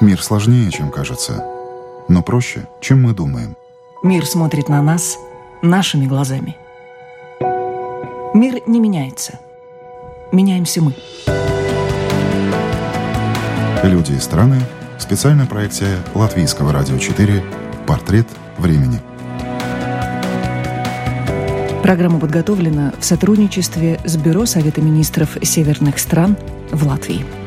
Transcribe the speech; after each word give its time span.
Мир 0.00 0.22
сложнее, 0.22 0.70
чем 0.70 0.90
кажется, 0.90 1.44
но 2.08 2.22
проще, 2.22 2.66
чем 2.80 3.02
мы 3.02 3.12
думаем. 3.12 3.54
Мир 4.02 4.24
смотрит 4.24 4.70
на 4.70 4.80
нас 4.80 5.18
нашими 5.60 6.06
глазами. 6.06 6.56
Мир 8.32 8.62
не 8.66 8.80
меняется. 8.80 9.38
Меняемся 10.32 10.80
мы. 10.80 10.94
Люди 13.82 14.12
и 14.12 14.18
страны. 14.20 14.62
Специальная 14.98 15.46
проекция 15.46 15.98
Латвийского 16.14 16.72
радио 16.72 16.96
4 16.96 17.44
«Портрет 17.86 18.26
времени». 18.56 19.00
Программа 21.82 22.20
подготовлена 22.20 22.94
в 22.98 23.04
сотрудничестве 23.04 24.00
с 24.04 24.16
Бюро 24.16 24.46
Совета 24.46 24.80
министров 24.80 25.36
северных 25.42 25.98
стран 25.98 26.38
в 26.70 26.86
Латвии. 26.86 27.39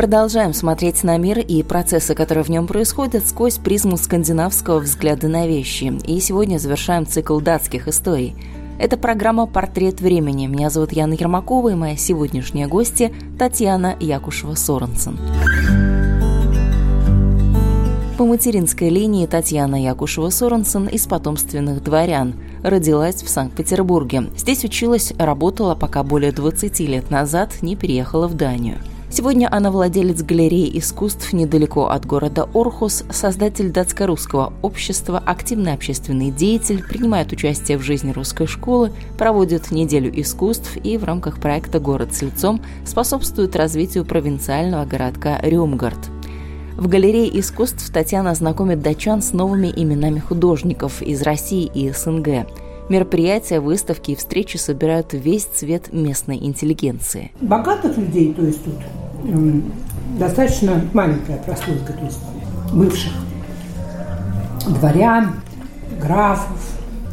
Продолжаем 0.00 0.54
смотреть 0.54 1.04
на 1.04 1.18
мир 1.18 1.40
и 1.40 1.62
процессы, 1.62 2.14
которые 2.14 2.42
в 2.42 2.48
нем 2.48 2.66
происходят, 2.66 3.26
сквозь 3.26 3.58
призму 3.58 3.98
скандинавского 3.98 4.78
взгляда 4.78 5.28
на 5.28 5.46
вещи. 5.46 5.92
И 6.06 6.18
сегодня 6.20 6.56
завершаем 6.56 7.06
цикл 7.06 7.38
датских 7.38 7.86
историй– 7.86 8.34
это 8.78 8.96
программа 8.96 9.44
«Портрет 9.44 10.00
времени». 10.00 10.46
Меня 10.46 10.70
зовут 10.70 10.92
Яна 10.92 11.12
Ермакова, 11.12 11.68
и 11.68 11.74
моя 11.74 11.98
сегодняшняя 11.98 12.66
гостья 12.66 13.12
Татьяна 13.38 13.94
Якушева-Соренсен. 14.00 15.18
По 18.16 18.24
материнской 18.24 18.88
линии 18.88 19.26
Татьяна 19.26 19.84
Якушева-Соренсен 19.84 20.88
из 20.88 21.06
потомственных 21.06 21.84
дворян. 21.84 22.36
Родилась 22.62 23.22
в 23.22 23.28
Санкт-Петербурге. 23.28 24.30
Здесь 24.34 24.64
училась, 24.64 25.12
работала, 25.18 25.74
пока 25.74 26.02
более 26.02 26.32
20 26.32 26.80
лет 26.88 27.10
назад 27.10 27.52
не 27.60 27.76
переехала 27.76 28.28
в 28.28 28.34
Данию. 28.34 28.78
Сегодня 29.12 29.48
она 29.50 29.72
владелец 29.72 30.22
галереи 30.22 30.78
искусств 30.78 31.32
недалеко 31.32 31.88
от 31.88 32.06
города 32.06 32.48
Орхус, 32.54 33.02
создатель 33.10 33.72
датско-русского 33.72 34.52
общества, 34.62 35.18
активный 35.18 35.72
общественный 35.72 36.30
деятель, 36.30 36.84
принимает 36.84 37.32
участие 37.32 37.76
в 37.76 37.82
жизни 37.82 38.12
русской 38.12 38.46
школы, 38.46 38.92
проводит 39.18 39.72
неделю 39.72 40.12
искусств 40.20 40.76
и 40.76 40.96
в 40.96 41.02
рамках 41.02 41.40
проекта 41.40 41.80
«Город 41.80 42.14
с 42.14 42.22
лицом» 42.22 42.62
способствует 42.86 43.56
развитию 43.56 44.04
провинциального 44.04 44.84
городка 44.84 45.40
Рюмгард. 45.42 45.98
В 46.76 46.86
галерее 46.86 47.40
искусств 47.40 47.92
Татьяна 47.92 48.32
знакомит 48.36 48.80
датчан 48.80 49.22
с 49.22 49.32
новыми 49.32 49.72
именами 49.74 50.20
художников 50.20 51.02
из 51.02 51.20
России 51.22 51.68
и 51.74 51.90
СНГ– 51.90 52.46
Мероприятия, 52.90 53.60
выставки 53.60 54.10
и 54.10 54.16
встречи 54.16 54.56
собирают 54.56 55.12
весь 55.12 55.44
цвет 55.44 55.92
местной 55.92 56.38
интеллигенции. 56.38 57.30
Богатых 57.40 57.96
людей, 57.96 58.34
то 58.34 58.42
есть 58.42 58.64
тут 58.64 58.74
достаточно 60.18 60.84
маленькая 60.92 61.36
прослойка, 61.36 61.92
то 61.92 62.04
есть 62.04 62.18
бывших 62.72 63.12
дворян, 64.66 65.34
графов, 66.00 66.58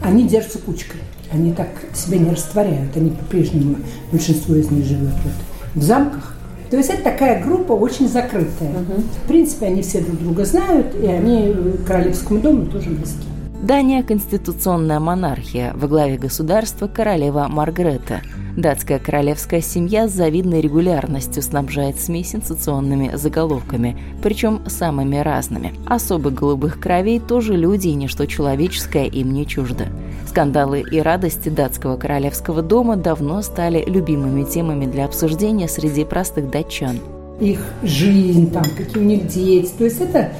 они 0.01 0.27
держатся 0.27 0.57
кучкой. 0.57 0.99
Они 1.31 1.53
так 1.53 1.67
себя 1.93 2.17
не 2.17 2.31
растворяют. 2.31 2.97
Они 2.97 3.11
по-прежнему, 3.11 3.75
большинство 4.11 4.55
из 4.55 4.71
них 4.71 4.83
живет 4.83 5.13
вот 5.23 5.33
в 5.75 5.83
замках. 5.83 6.35
То 6.71 6.77
есть 6.77 6.89
это 6.89 7.03
такая 7.03 7.43
группа 7.43 7.73
очень 7.73 8.09
закрытая. 8.09 8.71
Угу. 8.71 9.03
В 9.25 9.27
принципе, 9.27 9.67
они 9.67 9.83
все 9.83 10.01
друг 10.01 10.17
друга 10.17 10.43
знают, 10.43 10.95
и 10.95 11.05
они 11.05 11.53
королевскому 11.85 12.39
дому 12.39 12.65
тоже 12.65 12.89
близки. 12.89 13.26
Дания– 13.61 14.03
конституционная 14.07 14.99
монархия, 14.99 15.73
во 15.73 15.87
главе 15.87 16.17
государства 16.17 16.87
королева 16.87 17.47
Маргрета. 17.49 18.21
Датская 18.55 18.99
королевская 18.99 19.61
семья 19.61 20.07
с 20.07 20.13
завидной 20.13 20.61
регулярностью 20.61 21.41
снабжает 21.41 21.99
СМИ 21.99 22.23
сенсационными 22.23 23.15
заголовками, 23.15 23.97
причем 24.21 24.61
самыми 24.67 25.17
разными. 25.17 25.73
Особо 25.87 26.29
голубых 26.29 26.79
кровей 26.79 27.19
тоже 27.19 27.55
люди 27.55 27.87
и 27.87 27.95
ничто 27.95 28.27
человеческое 28.27 29.05
им 29.05 29.33
не 29.33 29.47
чуждо. 29.47 29.87
Скандалы 30.27 30.83
и 30.91 30.99
радости 30.99 31.49
датского 31.49 31.97
королевского 31.97 32.61
дома 32.61 32.95
давно 32.95 33.41
стали 33.41 33.83
любимыми 33.87 34.43
темами 34.43 34.85
для 34.85 35.05
обсуждения 35.05 35.67
среди 35.67 36.05
простых 36.05 36.51
датчан. 36.51 36.99
Их 37.39 37.59
жизнь, 37.81 38.51
там, 38.51 38.65
какие 38.75 39.01
у 39.01 39.05
них 39.05 39.27
дети. 39.27 39.71
То 39.77 39.83
есть 39.83 40.01
это 40.01 40.31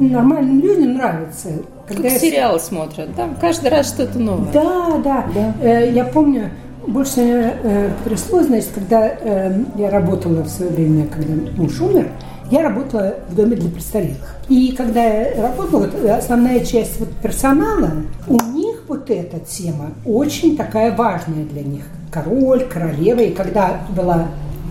нормальным 0.00 0.60
людям 0.60 0.94
нравится. 0.94 1.48
Когда 1.86 2.04
как 2.04 2.12
я... 2.12 2.18
сериалы 2.18 2.60
смотрят, 2.60 3.14
да? 3.16 3.28
Каждый 3.40 3.70
раз 3.70 3.88
что-то 3.88 4.18
новое. 4.18 4.52
Да, 4.52 4.98
да. 5.02 5.26
да. 5.34 5.54
Э, 5.62 5.90
я 5.90 6.04
помню, 6.04 6.50
больше 6.86 7.20
э, 7.20 7.90
потрясло, 7.98 8.42
значит, 8.42 8.70
когда 8.74 9.08
э, 9.08 9.62
я 9.76 9.90
работала 9.90 10.42
в 10.42 10.48
свое 10.48 10.70
время, 10.70 11.06
когда 11.06 11.34
муж 11.56 11.80
умер, 11.80 12.08
я 12.50 12.62
работала 12.62 13.14
в 13.28 13.34
доме 13.34 13.56
для 13.56 13.70
престарелых. 13.70 14.36
И 14.48 14.72
когда 14.72 15.04
я 15.04 15.42
работала, 15.42 15.86
вот, 15.86 16.10
основная 16.10 16.64
часть 16.64 16.98
вот 16.98 17.10
персонала, 17.22 17.92
у 18.26 18.34
них 18.52 18.82
вот 18.88 19.08
эта 19.08 19.38
тема 19.38 19.90
очень 20.04 20.56
такая 20.56 20.94
важная 20.94 21.44
для 21.44 21.62
них. 21.62 21.84
Король, 22.10 22.64
королева. 22.64 23.20
И 23.20 23.32
когда 23.32 23.82
была 23.96 24.26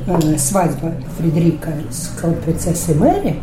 э, 0.08 0.38
свадьба 0.38 0.94
Фредерика 1.18 1.72
с 1.90 2.10
кронпринцессой 2.20 2.96
Мэри, 2.96 3.36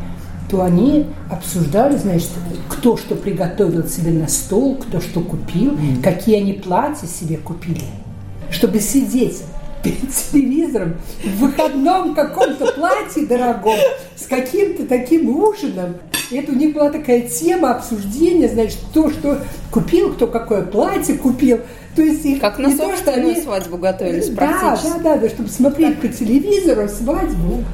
то 0.49 0.63
они 0.63 1.07
обсуждали, 1.31 1.97
значит, 1.97 2.31
кто 2.69 2.97
что 2.97 3.15
приготовил 3.15 3.87
себе 3.87 4.13
на 4.13 4.29
стол, 4.29 4.77
кто 4.77 5.01
что 5.01 5.21
купил, 5.21 5.73
mm. 5.73 6.03
какие 6.03 6.37
они 6.37 6.53
платья 6.53 7.07
себе 7.07 7.37
купили, 7.37 7.85
чтобы 8.51 8.81
сидеть 8.81 9.43
перед 9.83 10.13
телевизором 10.13 10.97
в 11.23 11.39
выходном 11.39 12.15
каком-то 12.15 12.73
платье 12.73 13.27
дорогом 13.27 13.79
с 14.17 14.27
каким-то 14.27 14.87
таким 14.87 15.29
ужином. 15.29 15.97
Это 16.31 16.51
у 16.51 16.57
них 16.57 16.75
была 16.75 16.91
такая 16.91 17.23
тема 17.23 17.73
обсуждения, 17.73 18.49
значит, 18.49 18.79
кто 18.91 19.11
что 19.11 19.39
купил, 19.71 20.15
кто 20.15 20.27
какое 20.27 20.63
платье 20.63 21.17
купил. 21.17 21.61
То 21.95 22.03
есть 22.03 22.25
их 22.25 22.41
как 22.41 22.59
на 22.59 22.77
то, 22.77 22.97
что 22.97 23.13
они 23.13 23.41
свадьбу 23.41 23.79
готовились 23.79 24.29
да, 24.31 24.77
да, 24.83 24.99
да, 25.03 25.17
да, 25.17 25.29
чтобы 25.29 25.49
смотреть 25.49 26.01
по 26.01 26.09
телевизору 26.09 26.89
свадьбу. 26.89 27.65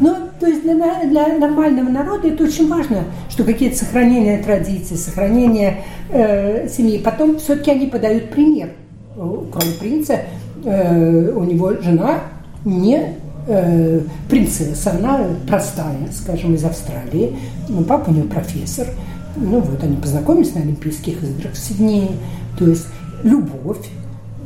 Но 0.00 0.31
то 0.42 0.48
есть 0.48 0.62
для, 0.62 1.04
для 1.04 1.38
нормального 1.38 1.88
народа 1.88 2.26
это 2.26 2.42
очень 2.42 2.68
важно, 2.68 3.04
что 3.30 3.44
какие-то 3.44 3.76
сохранения 3.76 4.42
традиций, 4.42 4.96
сохранения 4.96 5.84
э, 6.10 6.68
семьи. 6.68 6.98
Потом 6.98 7.38
все-таки 7.38 7.70
они 7.70 7.86
подают 7.86 8.30
пример. 8.30 8.70
Кроме 9.14 9.72
принца, 9.78 10.22
э, 10.64 11.30
у 11.30 11.44
него 11.44 11.74
жена 11.80 12.22
не 12.64 13.14
э, 13.46 14.00
принцесса, 14.28 14.90
она 14.90 15.20
простая, 15.46 16.08
скажем, 16.10 16.56
из 16.56 16.64
Австралии. 16.64 17.36
Ну, 17.68 17.84
папа 17.84 18.10
у 18.10 18.12
нее 18.12 18.24
профессор. 18.24 18.88
Ну 19.36 19.60
вот, 19.60 19.80
они 19.84 19.94
познакомились 19.94 20.56
на 20.56 20.62
Олимпийских 20.62 21.22
играх 21.22 21.52
в 21.52 21.56
Сиднее. 21.56 22.10
То 22.58 22.66
есть 22.66 22.88
любовь, 23.22 23.88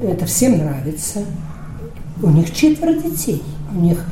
это 0.02 0.26
всем 0.26 0.58
нравится. 0.58 1.20
У 2.22 2.28
них 2.28 2.52
четверо 2.52 2.92
детей. 2.92 3.42
У 3.74 3.80
них 3.80 4.04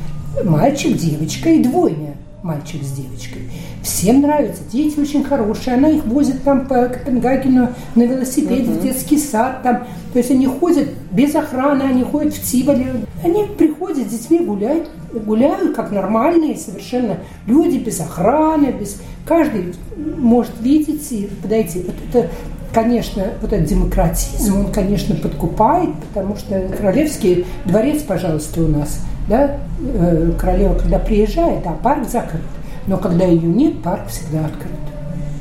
мальчик, 0.43 0.97
девочка 0.97 1.49
и 1.49 1.63
двойня 1.63 2.15
мальчик 2.45 2.83
с 2.83 2.91
девочкой. 2.91 3.49
Всем 3.81 4.21
нравится, 4.21 4.61
дети 4.71 4.99
очень 4.99 5.23
хорошие, 5.23 5.77
она 5.77 5.89
их 5.89 6.05
возит 6.05 6.43
там 6.43 6.67
по 6.67 6.87
Копенгагену 6.87 7.69
на 7.95 8.03
велосипеде 8.03 8.69
uh-huh. 8.69 8.79
в 8.79 8.83
детский 8.83 9.17
сад, 9.17 9.63
там, 9.63 9.87
то 10.13 10.19
есть 10.19 10.29
они 10.29 10.45
ходят 10.45 10.89
без 11.11 11.33
охраны, 11.33 11.81
они 11.81 12.03
ходят 12.03 12.35
в 12.35 12.43
Тиволе, 12.43 13.03
они 13.23 13.45
приходят 13.57 14.07
с 14.07 14.11
детьми 14.11 14.39
гулять, 14.45 14.83
гуляют 15.11 15.75
как 15.75 15.91
нормальные 15.91 16.55
совершенно 16.55 17.17
люди, 17.47 17.77
без 17.77 17.99
охраны, 17.99 18.67
без... 18.67 19.01
Каждый 19.25 19.73
может 20.17 20.53
видеть 20.61 21.11
и 21.11 21.27
подойти. 21.41 21.83
Вот 21.83 21.95
это 22.07 22.29
конечно, 22.75 23.23
вот 23.41 23.51
этот 23.51 23.67
демократизм, 23.67 24.59
он, 24.59 24.71
конечно, 24.71 25.15
подкупает, 25.15 25.95
потому 25.95 26.35
что 26.35 26.59
королевский 26.77 27.45
дворец, 27.65 28.03
пожалуйста, 28.03 28.61
у 28.61 28.67
нас– 28.67 28.99
да, 29.27 29.57
э, 29.79 30.31
королева, 30.39 30.75
когда 30.75 30.99
приезжает, 30.99 31.65
а 31.65 31.71
парк 31.71 32.07
закрыт. 32.07 32.41
Но 32.87 32.97
когда 32.97 33.25
ее 33.25 33.47
нет, 33.47 33.81
парк 33.81 34.07
всегда 34.07 34.45
открыт. 34.45 34.71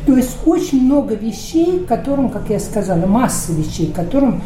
То 0.06 0.16
есть 0.16 0.36
очень 0.46 0.84
много 0.84 1.14
вещей, 1.14 1.84
которым, 1.86 2.30
как 2.30 2.48
я 2.50 2.58
сказала, 2.58 3.06
масса 3.06 3.52
вещей, 3.52 3.92
которым 3.94 4.42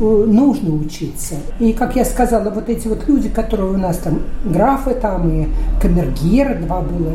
э, 0.00 0.24
нужно 0.26 0.74
учиться. 0.74 1.36
И, 1.60 1.72
как 1.72 1.96
я 1.96 2.04
сказала, 2.04 2.50
вот 2.50 2.68
эти 2.68 2.88
вот 2.88 3.06
люди, 3.06 3.28
которые 3.28 3.72
у 3.72 3.76
нас 3.76 3.98
там, 3.98 4.22
графы 4.44 4.94
там 4.94 5.30
и 5.30 5.48
камергеры, 5.80 6.56
два 6.56 6.80
было, 6.80 7.14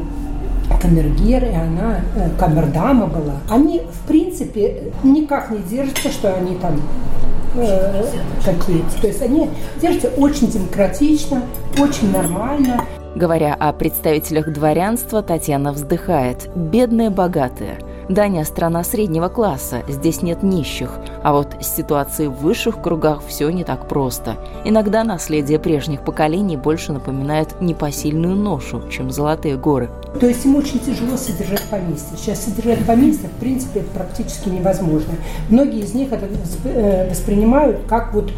камергер, 0.81 1.43
и 1.43 1.53
она 1.53 2.01
э, 2.15 2.29
камердама 2.37 3.07
была, 3.07 3.35
они, 3.49 3.81
в 3.81 4.07
принципе, 4.07 4.91
никак 5.03 5.51
не 5.51 5.59
держатся, 5.59 6.09
что 6.11 6.33
они 6.35 6.55
там 6.55 6.81
э, 7.55 8.03
какие-то. 8.43 9.01
То 9.01 9.07
есть 9.07 9.21
они 9.21 9.49
держатся 9.81 10.09
очень 10.17 10.47
демократично, 10.47 11.41
очень 11.77 12.11
нормально. 12.11 12.83
Говоря 13.15 13.53
о 13.53 13.71
представителях 13.71 14.51
дворянства, 14.51 15.21
Татьяна 15.23 15.71
вздыхает. 15.71 16.49
Бедные 16.53 17.09
богатые. 17.09 17.77
Дания– 18.09 18.43
страна 18.45 18.83
среднего 18.83 19.29
класса, 19.29 19.83
здесь 19.87 20.21
нет 20.21 20.43
нищих. 20.43 20.99
А 21.23 21.33
вот 21.33 21.44
с 21.65 21.75
ситуацией 21.75 22.29
в 22.29 22.35
высших 22.35 22.81
кругах 22.81 23.21
все 23.27 23.49
не 23.49 23.63
так 23.63 23.87
просто. 23.87 24.37
Иногда 24.63 25.03
наследие 25.03 25.59
прежних 25.59 26.01
поколений 26.01 26.57
больше 26.57 26.93
напоминает 26.93 27.61
непосильную 27.61 28.35
ношу, 28.35 28.87
чем 28.89 29.11
золотые 29.11 29.57
горы. 29.57 29.89
То 30.19 30.27
есть 30.27 30.45
им 30.45 30.55
очень 30.55 30.79
тяжело 30.79 31.17
содержать 31.17 31.63
поместье. 31.69 32.17
Сейчас 32.17 32.45
содержать 32.45 32.85
поместье, 32.85 33.29
в 33.29 33.39
принципе, 33.39 33.81
практически 33.93 34.49
невозможно. 34.49 35.13
Многие 35.49 35.81
из 35.81 35.93
них 35.93 36.11
это 36.11 36.27
э, 36.65 37.09
воспринимают 37.09 37.81
как 37.87 38.13
вот 38.13 38.31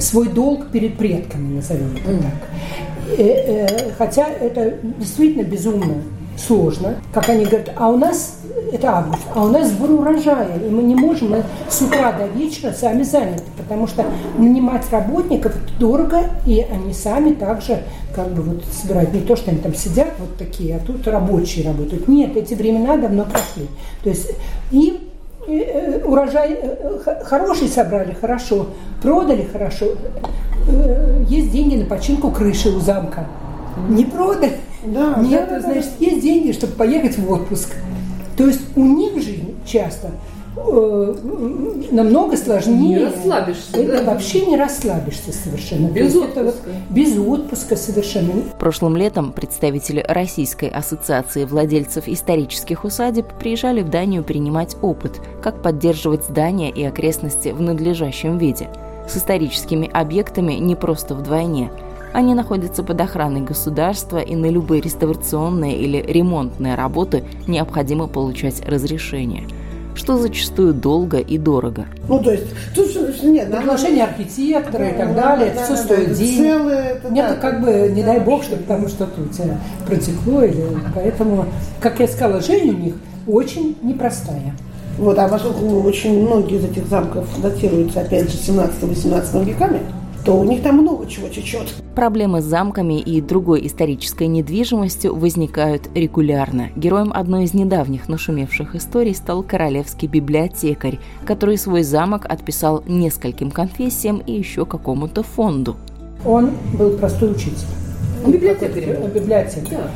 свой 0.00 0.28
долг 0.28 0.68
перед 0.70 0.98
предками, 0.98 1.56
назовем 1.56 1.96
это 1.96 2.22
так. 2.22 3.18
Э, 3.18 3.22
э, 3.22 3.90
хотя 3.96 4.28
это 4.28 4.78
действительно 4.98 5.44
безумно 5.44 5.94
сложно. 6.36 6.96
Как 7.12 7.28
они 7.28 7.44
говорят, 7.44 7.72
а 7.76 7.88
у 7.90 7.96
нас, 7.96 8.38
это 8.74 8.90
август, 8.90 9.22
а 9.34 9.44
у 9.44 9.48
нас 9.48 9.68
сбор 9.68 9.90
урожая, 9.90 10.58
и 10.58 10.68
мы 10.68 10.82
не 10.82 10.96
можем, 10.96 11.30
мы 11.30 11.44
с 11.68 11.80
утра 11.80 12.12
до 12.12 12.26
вечера 12.26 12.72
сами 12.72 13.04
заняты, 13.04 13.44
потому 13.56 13.86
что 13.86 14.04
нанимать 14.36 14.90
работников 14.90 15.54
дорого, 15.78 16.22
и 16.44 16.60
они 16.60 16.92
сами 16.92 17.32
также 17.34 17.82
как 18.14 18.28
бы 18.32 18.42
вот 18.42 18.64
собирают. 18.64 19.12
Не 19.12 19.20
то, 19.20 19.36
что 19.36 19.50
они 19.50 19.60
там 19.60 19.74
сидят 19.74 20.10
вот 20.18 20.36
такие, 20.36 20.76
а 20.76 20.80
тут 20.80 21.06
рабочие 21.06 21.66
работают. 21.66 22.08
Нет, 22.08 22.36
эти 22.36 22.54
времена 22.54 22.96
давно 22.96 23.24
прошли. 23.24 23.68
То 24.02 24.10
есть 24.10 24.32
им 24.72 24.98
э, 25.46 26.00
урожай 26.04 26.58
э, 26.60 27.22
хороший 27.24 27.68
собрали, 27.68 28.12
хорошо, 28.12 28.66
продали 29.02 29.46
хорошо, 29.52 29.86
э, 30.68 31.24
есть 31.28 31.52
деньги 31.52 31.76
на 31.76 31.86
починку 31.86 32.30
крыши 32.32 32.70
у 32.70 32.80
замка. 32.80 33.28
Не 33.88 34.04
продали, 34.04 34.52
да, 34.84 35.16
Нет, 35.20 35.48
да, 35.48 35.60
значит, 35.60 35.90
да. 35.98 36.06
есть 36.06 36.22
деньги, 36.22 36.52
чтобы 36.52 36.72
поехать 36.74 37.18
в 37.18 37.30
отпуск. 37.30 37.70
То 38.36 38.46
есть 38.46 38.60
у 38.76 38.84
них 38.84 39.14
жизнь 39.22 39.54
часто 39.64 40.10
э, 40.56 41.14
намного 41.90 42.36
сложнее. 42.36 42.98
Не 42.98 43.04
расслабишься. 43.04 43.76
Это 43.76 44.04
да? 44.04 44.12
вообще 44.12 44.46
не 44.46 44.56
расслабишься 44.56 45.32
совершенно. 45.32 45.88
Без 45.88 46.14
отпуска. 46.16 46.42
Вот, 46.42 46.54
без 46.90 47.16
отпуска 47.18 47.76
совершенно. 47.76 48.42
Прошлым 48.58 48.96
летом 48.96 49.32
представители 49.32 50.04
Российской 50.08 50.68
ассоциации 50.68 51.44
владельцев 51.44 52.08
исторических 52.08 52.84
усадеб 52.84 53.26
приезжали 53.38 53.82
в 53.82 53.90
Данию 53.90 54.24
принимать 54.24 54.76
опыт, 54.82 55.20
как 55.42 55.62
поддерживать 55.62 56.24
здания 56.24 56.70
и 56.70 56.82
окрестности 56.84 57.50
в 57.50 57.60
надлежащем 57.60 58.38
виде. 58.38 58.68
С 59.08 59.16
историческими 59.16 59.88
объектами 59.92 60.54
не 60.54 60.74
просто 60.74 61.14
вдвойне– 61.14 61.70
они 62.14 62.34
находятся 62.34 62.84
под 62.84 63.00
охраной 63.00 63.40
государства, 63.40 64.18
и 64.18 64.36
на 64.36 64.46
любые 64.46 64.80
реставрационные 64.80 65.76
или 65.76 65.98
ремонтные 65.98 66.76
работы 66.76 67.24
необходимо 67.46 68.06
получать 68.06 68.66
разрешение 68.66 69.44
что 69.96 70.18
зачастую 70.18 70.74
долго 70.74 71.18
и 71.18 71.38
дорого. 71.38 71.86
Ну, 72.08 72.18
то 72.18 72.32
есть, 72.32 72.46
тут 72.74 73.22
нет, 73.22 73.48
приглашение 73.48 74.02
архитектора 74.02 74.78
да, 74.78 74.88
и 74.88 74.92
так 74.96 75.14
далее, 75.14 75.52
да, 75.54 75.62
это 75.62 75.62
все 75.62 75.74
да, 75.74 75.82
стоит 75.84 76.08
да, 76.08 76.14
денег. 76.14 76.36
Целое, 76.36 76.82
это, 76.82 77.12
нет, 77.12 77.28
да, 77.28 77.34
как 77.36 77.60
бы, 77.62 77.92
не 77.94 78.02
дай 78.02 78.18
бог, 78.18 78.42
чтобы 78.42 78.62
потому 78.62 78.88
что 78.88 79.06
тут 79.06 79.30
тебя 79.30 79.56
протекло, 79.86 80.42
или, 80.42 80.66
поэтому, 80.96 81.46
как 81.78 82.00
я 82.00 82.08
сказала, 82.08 82.40
жизнь 82.40 82.70
у 82.70 82.76
них 82.76 82.94
очень 83.28 83.76
непростая. 83.82 84.56
Вот, 84.98 85.16
а 85.16 85.28
поскольку 85.28 85.80
очень 85.82 86.26
многие 86.26 86.58
из 86.58 86.64
этих 86.64 86.88
замков 86.88 87.26
датируются, 87.40 88.00
опять 88.00 88.30
же, 88.30 88.36
17-18 88.36 89.44
веками, 89.44 89.80
то 90.24 90.32
у 90.34 90.44
них 90.44 90.62
там 90.62 90.78
много 90.78 91.06
чего 91.06 91.28
течет. 91.28 91.74
Проблемы 91.94 92.40
с 92.40 92.44
замками 92.44 93.00
и 93.00 93.20
другой 93.20 93.66
исторической 93.66 94.26
недвижимостью 94.26 95.14
возникают 95.14 95.88
регулярно. 95.94 96.70
Героем 96.76 97.12
одной 97.14 97.44
из 97.44 97.54
недавних 97.54 98.08
нашумевших 98.08 98.74
историй 98.74 99.14
стал 99.14 99.42
королевский 99.42 100.08
библиотекарь, 100.08 100.98
который 101.26 101.58
свой 101.58 101.82
замок 101.82 102.26
отписал 102.28 102.82
нескольким 102.86 103.50
конфессиям 103.50 104.18
и 104.18 104.32
еще 104.32 104.64
какому-то 104.64 105.22
фонду. 105.22 105.76
Он 106.24 106.52
был 106.78 106.96
простой 106.96 107.32
учитель. 107.32 107.66
Библиотекарь. 108.26 109.10
Библиотекарь. 109.14 109.70
Да. 109.70 109.90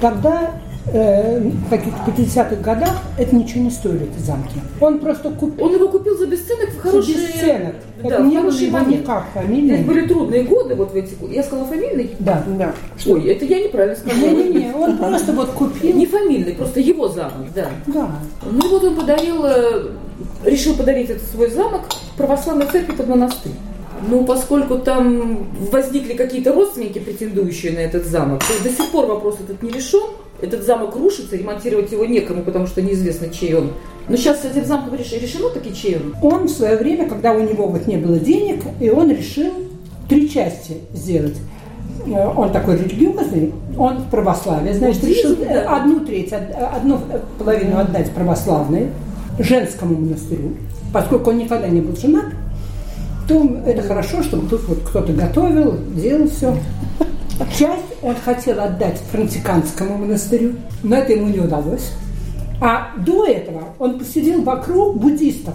Тогда 0.00 0.50
э, 0.86 1.40
в 1.40 1.70
каких-то 1.70 2.10
50-х 2.10 2.56
годах 2.56 3.02
это 3.18 3.34
ничего 3.34 3.64
не 3.64 3.70
стоили, 3.70 4.08
эти 4.08 4.20
замки. 4.22 4.60
Он 4.80 4.98
просто 4.98 5.30
купил... 5.30 5.64
Он 5.64 5.74
его 5.74 5.88
купил 5.88 6.16
за 6.16 6.26
бесценок 6.26 6.70
в 6.70 6.80
хорошие... 6.80 7.16
За 7.16 7.22
бесценок. 7.22 7.74
Да, 8.02 8.08
это 8.08 8.22
не 8.22 8.38
было 8.38 8.50
его 8.50 8.78
никак 8.78 9.26
фамильный. 9.34 9.80
Это 9.80 9.84
были 9.84 10.06
трудные 10.06 10.42
годы 10.44 10.74
вот 10.74 10.92
в 10.92 10.96
эти 10.96 11.14
годы. 11.14 11.34
Я 11.34 11.42
сказала 11.42 11.66
фамильный? 11.66 12.10
Да. 12.18 12.44
да. 12.46 12.74
Ой, 13.06 13.24
это 13.26 13.44
я 13.44 13.62
неправильно 13.62 13.96
сказала. 13.96 14.30
Не-не-не, 14.30 14.72
он 14.74 14.98
просто 14.98 15.32
вот 15.32 15.50
купил... 15.50 15.94
Не 15.94 16.06
фамильный, 16.06 16.54
просто 16.54 16.80
его 16.80 17.08
замок, 17.08 17.52
да. 17.54 17.68
Да. 17.86 18.08
Ну 18.50 18.58
и 18.58 18.70
вот 18.70 18.84
он 18.84 18.96
подарил, 18.96 19.44
э, 19.44 19.88
решил 20.44 20.74
подарить 20.74 21.10
этот 21.10 21.28
свой 21.28 21.50
замок 21.50 21.82
православной 22.16 22.66
церкви 22.66 22.92
под 22.92 23.08
монастырь. 23.08 23.52
Ну, 24.08 24.24
поскольку 24.24 24.78
там 24.78 25.46
возникли 25.70 26.14
какие-то 26.14 26.52
родственники, 26.52 26.98
претендующие 26.98 27.72
на 27.72 27.78
этот 27.80 28.06
замок, 28.06 28.40
то 28.40 28.62
до 28.62 28.70
сих 28.70 28.90
пор 28.90 29.06
вопрос 29.06 29.36
этот 29.40 29.62
не 29.62 29.70
решен. 29.70 30.08
Этот 30.42 30.64
замок 30.64 30.96
рушится, 30.96 31.36
ремонтировать 31.36 31.92
его 31.92 32.04
некому, 32.04 32.42
потому 32.42 32.66
что 32.66 32.82
неизвестно, 32.82 33.28
чей 33.28 33.54
он. 33.54 33.72
Но 34.08 34.16
сейчас 34.16 34.42
с 34.42 34.44
этим 34.44 34.64
замком 34.64 34.94
решено 34.96 35.50
таки, 35.50 35.74
чей 35.74 35.96
он? 35.96 36.14
Он 36.22 36.48
в 36.48 36.50
свое 36.50 36.76
время, 36.76 37.08
когда 37.08 37.32
у 37.32 37.40
него 37.40 37.66
вот 37.66 37.86
не 37.86 37.96
было 37.96 38.18
денег, 38.18 38.62
и 38.80 38.90
он 38.90 39.10
решил 39.10 39.52
три 40.08 40.28
части 40.28 40.78
сделать. 40.92 41.36
Э, 42.06 42.28
он 42.34 42.52
такой 42.52 42.76
религиозный, 42.76 43.52
он 43.78 43.98
в 43.98 44.10
православии, 44.10 44.72
значит, 44.72 45.04
решил 45.04 45.36
одну 45.66 46.00
треть, 46.00 46.32
одну 46.32 47.00
половину 47.38 47.78
отдать 47.78 48.10
православной, 48.10 48.88
женскому 49.38 49.96
монастырю, 49.96 50.56
поскольку 50.92 51.30
он 51.30 51.38
никогда 51.38 51.68
не 51.68 51.80
был 51.80 51.96
женат, 51.96 52.26
то 53.28 53.62
это 53.64 53.82
хорошо, 53.82 54.22
чтобы 54.22 54.48
тут 54.48 54.66
вот 54.66 54.78
кто-то 54.80 55.12
готовил, 55.12 55.76
делал 55.94 56.28
все. 56.28 56.56
Часть 57.58 57.84
он 58.02 58.16
хотел 58.16 58.60
отдать 58.60 58.98
францисканскому 59.10 59.98
монастырю, 59.98 60.56
но 60.82 60.96
это 60.96 61.12
ему 61.12 61.28
не 61.28 61.40
удалось. 61.40 61.92
А 62.60 62.92
до 62.98 63.26
этого 63.26 63.74
он 63.78 63.98
посидел 63.98 64.42
вокруг 64.42 64.98
буддистов. 64.98 65.54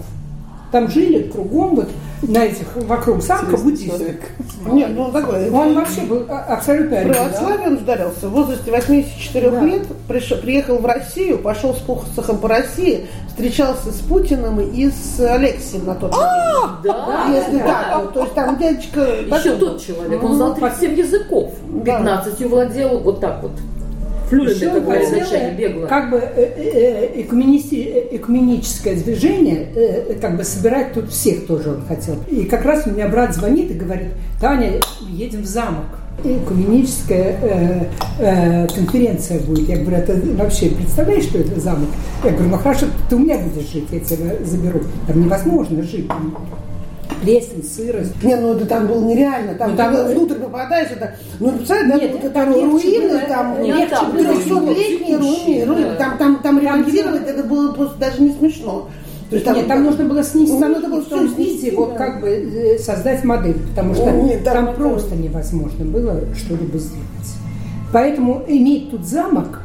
Там 0.76 0.90
жили 0.90 1.24
кругом 1.30 1.76
вот 1.76 1.90
на 2.24 2.48
этих 2.48 2.68
вокруг 2.76 3.24
замка 3.24 3.56
буддисты. 3.56 4.20
Нет, 4.66 4.90
ну 4.94 5.10
такой. 5.10 5.50
Он 5.50 5.74
вообще 5.74 6.02
был 6.02 6.26
а, 6.28 6.40
абсолютно 6.56 6.98
Православие 6.98 7.68
он 7.70 7.80
сдарился. 7.80 8.28
В 8.28 8.32
возрасте 8.32 8.72
84 8.72 9.52
да. 9.52 9.62
лет 9.62 9.88
пришел, 10.10 10.38
приехал 10.38 10.80
в 10.80 10.86
Россию, 10.86 11.38
пошел 11.38 11.74
с 11.74 11.78
посохом 11.78 12.40
по 12.40 12.50
России, 12.50 13.08
встречался 13.30 13.94
с 13.94 14.00
Путиным 14.00 14.60
и 14.60 14.90
с 14.90 15.18
Алексием 15.22 15.86
на 15.86 15.96
тот 15.96 16.12
момент. 16.12 16.30
А, 16.36 16.80
да, 16.84 17.26
Если 17.34 17.60
так, 17.60 18.12
то 18.12 18.24
есть 18.24 18.34
там 18.34 18.58
дядечка... 18.58 19.00
Еще 19.00 19.56
тот 19.56 19.82
человек, 19.82 20.22
он 20.22 20.36
знал 20.36 20.56
37 20.56 20.94
языков, 20.94 21.54
15 21.86 22.42
владел 22.50 23.00
вот 23.00 23.22
так 23.22 23.42
вот 23.42 23.54
флюиды 24.30 24.70
такое 24.70 25.04
изначально 25.06 25.56
бегло. 25.56 25.86
Как 25.88 26.10
бы 26.10 26.18
э, 26.18 27.12
э, 27.16 27.22
экуменическое 27.22 28.96
движение, 28.96 29.68
как 30.22 30.38
бы 30.38 30.44
собирать 30.44 30.94
тут 30.94 31.12
всех 31.12 31.46
тоже 31.48 31.72
он 31.72 31.82
хотел. 31.88 32.16
И 32.30 32.46
как 32.46 32.66
раз 32.66 32.88
у 32.88 32.92
меня 32.92 33.08
брат 33.08 33.34
звонит 33.34 33.72
и 33.72 33.74
говорит, 33.74 34.10
Таня, 34.40 34.74
едем 35.10 35.42
в 35.42 35.46
замок. 35.46 35.86
Экуменическая 36.24 37.38
э, 37.42 37.86
э, 38.20 38.68
конференция 38.68 39.40
будет. 39.40 39.68
Я 39.68 39.78
говорю, 39.78 39.98
это 39.98 40.14
вообще 40.38 40.70
представляешь, 40.70 41.26
что 41.26 41.40
это 41.40 41.60
замок? 41.60 41.90
Я 42.24 42.32
говорю, 42.32 42.52
ну 42.52 42.58
хорошо, 42.58 42.86
ты 43.10 43.16
у 43.16 43.20
меня 43.20 43.38
будешь 43.38 43.70
жить, 43.70 43.88
я 43.92 44.00
тебя 44.00 44.36
заберу. 44.44 44.82
Там 45.08 45.22
невозможно 45.22 45.84
жить 45.84 46.08
плесень, 47.22 47.64
сырость. 47.64 48.24
Не, 48.24 48.36
ну 48.36 48.54
это 48.54 48.66
там 48.66 48.88
было 48.88 49.04
нереально. 49.04 49.56
Там, 49.56 49.72
ну, 49.72 49.78
там 49.78 49.96
ты 49.96 50.04
внутрь 50.04 50.36
попадаешь, 50.36 50.92
это, 50.92 51.16
ну, 51.40 51.52
представляешь, 51.52 52.12
да, 52.22 52.30
там 52.30 52.54
руины, 52.54 53.20
там, 53.28 53.62
нет, 53.62 53.90
там 53.90 54.12
300-летние 54.12 55.18
руины, 55.18 55.66
руины, 55.66 55.96
там, 55.98 56.18
там, 56.18 56.40
там 56.42 56.60
ремонтировать, 56.60 57.28
это 57.28 57.44
было 57.44 57.72
просто 57.74 57.98
даже 58.00 58.22
не 58.22 58.32
смешно. 58.32 58.90
То 59.30 59.36
есть 59.38 59.46
там, 59.46 59.56
Нет, 59.56 59.68
там 59.68 59.84
нужно 59.84 60.06
было 60.06 60.24
снести, 60.24 60.60
там 60.60 60.74
надо 60.74 60.88
было 60.88 61.02
в 61.02 61.06
том 61.06 61.34
виде 61.34 61.72
да. 61.72 61.78
вот 61.78 61.96
как 61.96 62.22
бы 62.22 62.28
э, 62.28 62.78
создать 62.78 63.24
модель, 63.24 63.58
потому 63.70 63.96
что 63.96 64.12
Нет, 64.12 64.44
там, 64.44 64.68
там 64.68 64.76
просто 64.76 65.16
невозможно 65.16 65.84
было 65.84 66.22
что-либо 66.36 66.78
сделать. 66.78 67.06
Поэтому 67.92 68.44
иметь 68.48 68.92
тут 68.92 69.06
замок 69.06 69.62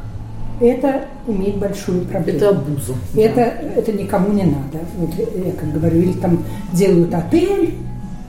это 0.61 1.05
имеет 1.27 1.57
большую 1.57 2.05
проблему. 2.05 2.37
Это 2.37 2.49
абуза. 2.49 2.93
Это, 3.15 3.35
да. 3.35 3.79
это 3.79 3.91
никому 3.91 4.31
не 4.31 4.43
надо. 4.43 4.79
Вот 4.97 5.09
я 5.17 5.51
как 5.53 5.71
говорю, 5.73 6.01
или 6.01 6.13
там 6.13 6.43
делают 6.73 7.13
отель, 7.13 7.75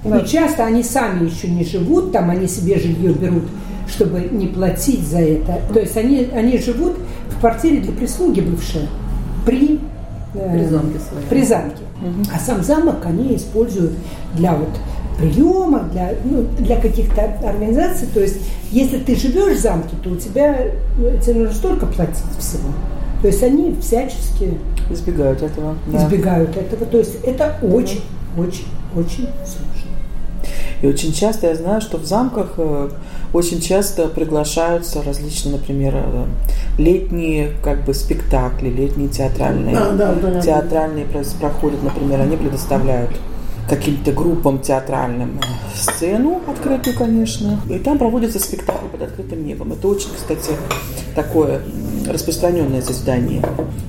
да. 0.04 0.18
и 0.18 0.26
часто 0.26 0.64
они 0.64 0.82
сами 0.82 1.26
еще 1.28 1.48
не 1.48 1.64
живут, 1.64 2.12
там 2.12 2.30
они 2.30 2.46
себе 2.48 2.78
жилье 2.78 3.12
берут, 3.12 3.44
чтобы 3.86 4.28
не 4.30 4.46
платить 4.46 5.06
за 5.06 5.18
это. 5.18 5.60
То 5.72 5.80
есть 5.80 5.96
они, 5.96 6.28
они 6.34 6.58
живут 6.58 6.96
в 7.28 7.40
квартире 7.40 7.80
для 7.80 7.92
прислуги 7.92 8.40
бывшей 8.40 8.88
при, 9.44 9.78
э, 10.34 10.52
при 10.52 10.64
замке. 10.64 10.98
Своей. 10.98 11.26
При 11.28 11.42
замке. 11.42 11.82
Угу. 12.00 12.30
А 12.34 12.38
сам 12.38 12.62
замок 12.64 13.04
они 13.04 13.36
используют 13.36 13.92
для 14.34 14.54
вот 14.54 14.70
приемов, 15.18 15.90
для, 15.92 16.14
ну, 16.24 16.44
для 16.58 16.76
каких-то 16.76 17.22
организаций. 17.44 18.08
То 18.12 18.20
есть, 18.20 18.38
если 18.70 18.98
ты 18.98 19.16
живешь 19.16 19.58
в 19.58 19.60
замке, 19.60 19.94
то 20.02 20.10
у 20.10 20.16
тебя 20.16 20.72
ну, 20.98 21.10
тебе 21.20 21.34
нужно 21.40 21.54
столько 21.54 21.86
платить 21.86 22.22
всего. 22.38 22.70
То 23.20 23.28
есть 23.28 23.42
они 23.42 23.76
всячески 23.80 24.58
избегают 24.90 25.42
этого. 25.42 25.76
Да. 25.86 25.98
Избегают 25.98 26.56
этого. 26.56 26.86
То 26.86 26.98
есть 26.98 27.16
это 27.24 27.56
очень, 27.62 28.02
очень, 28.36 28.66
очень 28.96 29.28
сложно. 29.44 29.92
И 30.82 30.86
очень 30.86 31.12
часто 31.12 31.46
я 31.46 31.54
знаю, 31.54 31.80
что 31.80 31.98
в 31.98 32.04
замках 32.04 32.54
э, 32.56 32.90
очень 33.32 33.60
часто 33.60 34.08
приглашаются 34.08 35.00
различные, 35.02 35.52
например, 35.52 35.94
э, 35.94 36.24
летние 36.76 37.52
как 37.62 37.84
бы 37.84 37.94
спектакли, 37.94 38.68
летние 38.68 39.08
театральные, 39.08 39.76
да, 39.76 39.92
да, 39.92 40.14
да, 40.14 40.40
театральные 40.40 41.06
проходят, 41.40 41.84
например, 41.84 42.20
они 42.20 42.36
предоставляют 42.36 43.10
каким-то 43.68 44.12
группам 44.12 44.60
театральным 44.60 45.40
э, 45.40 45.76
сцену 45.76 46.40
открытую, 46.46 46.96
конечно. 46.96 47.60
И 47.70 47.78
там 47.78 47.98
проводится 47.98 48.38
спектакль 48.38 48.86
под 48.86 49.02
открытым 49.02 49.44
небом. 49.44 49.72
Это 49.72 49.88
очень, 49.88 50.10
кстати, 50.14 50.50
такое 51.14 51.62
распространенное 52.08 52.80
здесь 52.80 53.02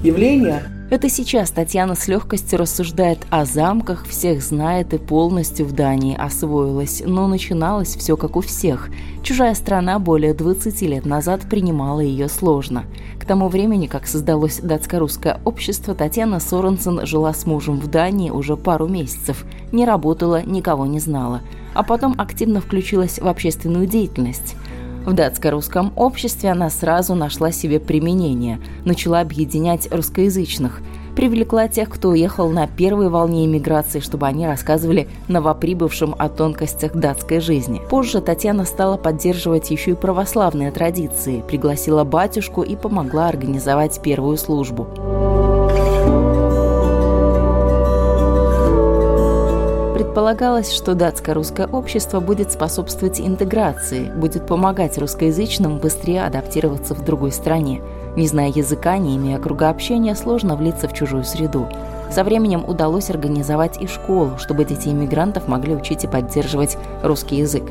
явление. 0.04 0.64
Это 0.94 1.10
сейчас 1.10 1.50
Татьяна 1.50 1.96
с 1.96 2.08
легкостью 2.08 2.60
рассуждает 2.60 3.26
о 3.32 3.46
замках, 3.46 4.06
всех 4.06 4.44
знает 4.44 4.94
и 4.94 5.00
полностью 5.00 5.66
в 5.66 5.72
Дании 5.72 6.16
освоилась, 6.16 7.02
но 7.04 7.26
начиналось 7.26 7.96
все 7.96 8.16
как 8.16 8.36
у 8.36 8.42
всех. 8.42 8.90
Чужая 9.24 9.56
страна 9.56 9.98
более 9.98 10.36
20 10.36 10.80
лет 10.84 11.06
назад 11.06 11.50
принимала 11.50 12.00
ее 12.00 12.30
сложно. 12.30 12.84
К 13.20 13.26
тому 13.26 13.48
времени, 13.48 13.88
как 13.88 14.06
создалось 14.06 14.60
датско-русское 14.60 15.42
общество, 15.46 15.96
Татьяна 15.96 16.40
Соренсен 16.40 17.08
жила 17.08 17.34
с 17.34 17.48
мужем 17.48 17.80
в 17.80 17.88
Дании 17.88 18.30
уже 18.30 18.56
пару 18.56 18.88
месяцев, 18.88 19.46
не 19.72 19.86
работала, 19.86 20.44
никого 20.44 20.86
не 20.86 21.00
знала, 21.00 21.42
а 21.74 21.82
потом 21.82 22.14
активно 22.20 22.62
включилась 22.62 23.18
в 23.18 23.28
общественную 23.28 23.88
деятельность. 23.88 24.56
В 25.06 25.14
датско-русском 25.14 25.92
обществе 25.98 26.50
она 26.50 26.70
сразу 26.70 27.14
нашла 27.14 27.52
себе 27.52 27.80
применение, 27.80 28.62
начала 28.86 29.20
объединять 29.20 29.92
русскоязычных, 29.92 30.82
привлекла 31.16 31.68
тех, 31.68 31.90
кто 31.90 32.10
уехал 32.10 32.50
на 32.50 32.68
первой 32.68 33.10
волне 33.10 33.46
иммиграции, 33.46 34.00
чтобы 34.00 34.28
они 34.28 34.48
рассказывали 34.48 35.10
новоприбывшим 35.28 36.16
о 36.18 36.30
тонкостях 36.30 36.94
датской 36.96 37.42
жизни. 37.42 37.82
Позже 37.90 38.22
Татьяна 38.22 38.64
стала 38.64 38.96
поддерживать 38.96 39.72
еще 39.72 39.92
и 39.92 39.96
православные 39.96 40.72
традиции, 40.72 41.44
пригласила 41.48 42.06
батюшку 42.06 42.64
и 42.64 42.76
помогла 42.78 43.28
организовать 43.28 44.02
первую 44.02 44.38
службу. 44.38 44.88
Предполагалось, 50.14 50.72
что 50.72 50.94
датско-русское 50.94 51.66
общество 51.66 52.20
будет 52.20 52.52
способствовать 52.52 53.20
интеграции, 53.20 54.12
будет 54.12 54.46
помогать 54.46 55.00
русскоязычным 55.00 55.80
быстрее 55.80 56.26
адаптироваться 56.26 56.94
в 56.94 57.04
другой 57.04 57.32
стране. 57.32 57.82
Не 58.16 58.28
зная 58.28 58.50
языка, 58.50 59.00
не 59.00 59.16
имея 59.18 59.40
круга 59.40 59.72
общения, 59.72 60.14
сложно 60.14 60.56
влиться 60.56 60.88
в 60.88 60.94
чужую 60.94 61.24
среду. 61.24 61.68
Со 62.12 62.24
временем 62.24 62.64
удалось 62.64 63.10
организовать 63.10 63.82
и 63.82 63.88
школу, 63.88 64.38
чтобы 64.38 64.66
дети 64.66 64.90
иммигрантов 64.90 65.48
могли 65.48 65.74
учить 65.74 66.04
и 66.04 66.08
поддерживать 66.08 66.78
русский 67.02 67.38
язык. 67.38 67.64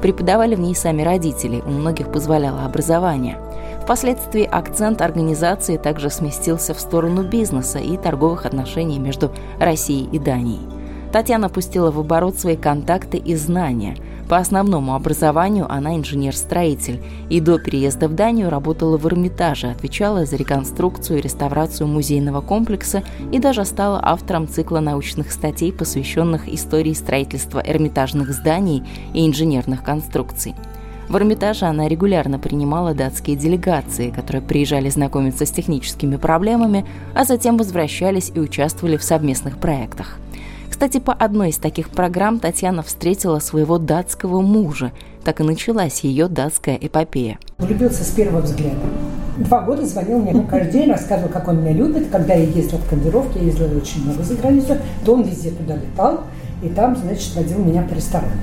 Преподавали 0.00 0.54
в 0.54 0.60
ней 0.60 0.74
сами 0.74 1.02
родители, 1.02 1.62
у 1.66 1.68
многих 1.68 2.10
позволяло 2.10 2.64
образование. 2.64 3.36
Впоследствии 3.82 4.48
акцент 4.50 5.02
организации 5.02 5.76
также 5.76 6.08
сместился 6.08 6.72
в 6.72 6.80
сторону 6.80 7.24
бизнеса 7.24 7.78
и 7.78 7.98
торговых 7.98 8.46
отношений 8.46 8.98
между 8.98 9.30
Россией 9.58 10.08
и 10.10 10.18
Данией. 10.18 10.79
Татьяна 11.12 11.48
пустила 11.48 11.90
в 11.90 11.98
оборот 11.98 12.38
свои 12.38 12.56
контакты 12.56 13.18
и 13.18 13.34
знания. 13.34 13.96
По 14.28 14.36
основному 14.36 14.94
образованию 14.94 15.66
она 15.68 15.96
инженер-строитель 15.96 17.02
и 17.28 17.40
до 17.40 17.58
переезда 17.58 18.06
в 18.06 18.14
Данию 18.14 18.48
работала 18.48 18.96
в 18.96 19.04
Эрмитаже, 19.08 19.72
отвечала 19.72 20.24
за 20.24 20.36
реконструкцию 20.36 21.18
и 21.18 21.22
реставрацию 21.22 21.88
музейного 21.88 22.40
комплекса 22.40 23.02
и 23.32 23.40
даже 23.40 23.64
стала 23.64 23.98
автором 24.00 24.46
цикла 24.46 24.78
научных 24.78 25.32
статей, 25.32 25.72
посвященных 25.72 26.48
истории 26.48 26.92
строительства 26.92 27.60
эрмитажных 27.66 28.30
зданий 28.30 28.84
и 29.12 29.26
инженерных 29.26 29.82
конструкций. 29.82 30.54
В 31.08 31.16
Эрмитаже 31.16 31.64
она 31.64 31.88
регулярно 31.88 32.38
принимала 32.38 32.94
датские 32.94 33.34
делегации, 33.34 34.10
которые 34.10 34.42
приезжали 34.42 34.88
знакомиться 34.90 35.44
с 35.44 35.50
техническими 35.50 36.14
проблемами, 36.14 36.86
а 37.16 37.24
затем 37.24 37.56
возвращались 37.56 38.30
и 38.32 38.38
участвовали 38.38 38.96
в 38.96 39.02
совместных 39.02 39.58
проектах– 39.58 40.20
кстати, 40.70 40.98
по 40.98 41.12
одной 41.12 41.50
из 41.50 41.58
таких 41.58 41.90
программ 41.90 42.38
Татьяна 42.38 42.82
встретила 42.82 43.40
своего 43.40 43.78
датского 43.78 44.40
мужа. 44.40 44.92
Так 45.24 45.40
и 45.40 45.42
началась 45.42 46.00
ее 46.00 46.28
датская 46.28 46.76
эпопея. 46.80 47.38
Влюбился 47.58 48.04
с 48.04 48.10
первого 48.10 48.40
взгляда. 48.40 48.78
Два 49.36 49.62
года 49.62 49.84
звонил 49.84 50.20
мне 50.20 50.46
каждый 50.48 50.72
день, 50.72 50.90
рассказывал, 50.90 51.30
как 51.30 51.48
он 51.48 51.60
меня 51.60 51.72
любит. 51.72 52.08
Когда 52.10 52.34
я 52.34 52.44
ездила 52.44 52.78
в 52.78 52.88
командировки, 52.88 53.38
я 53.38 53.44
ездила 53.44 53.76
очень 53.76 54.04
много 54.04 54.22
за 54.22 54.34
границу, 54.36 54.76
то 55.04 55.14
он 55.14 55.22
везде 55.22 55.50
туда 55.50 55.76
летал, 55.76 56.20
и 56.62 56.68
там, 56.68 56.96
значит, 56.96 57.34
водил 57.34 57.58
меня 57.58 57.82
по 57.82 57.94
ресторанам. 57.94 58.38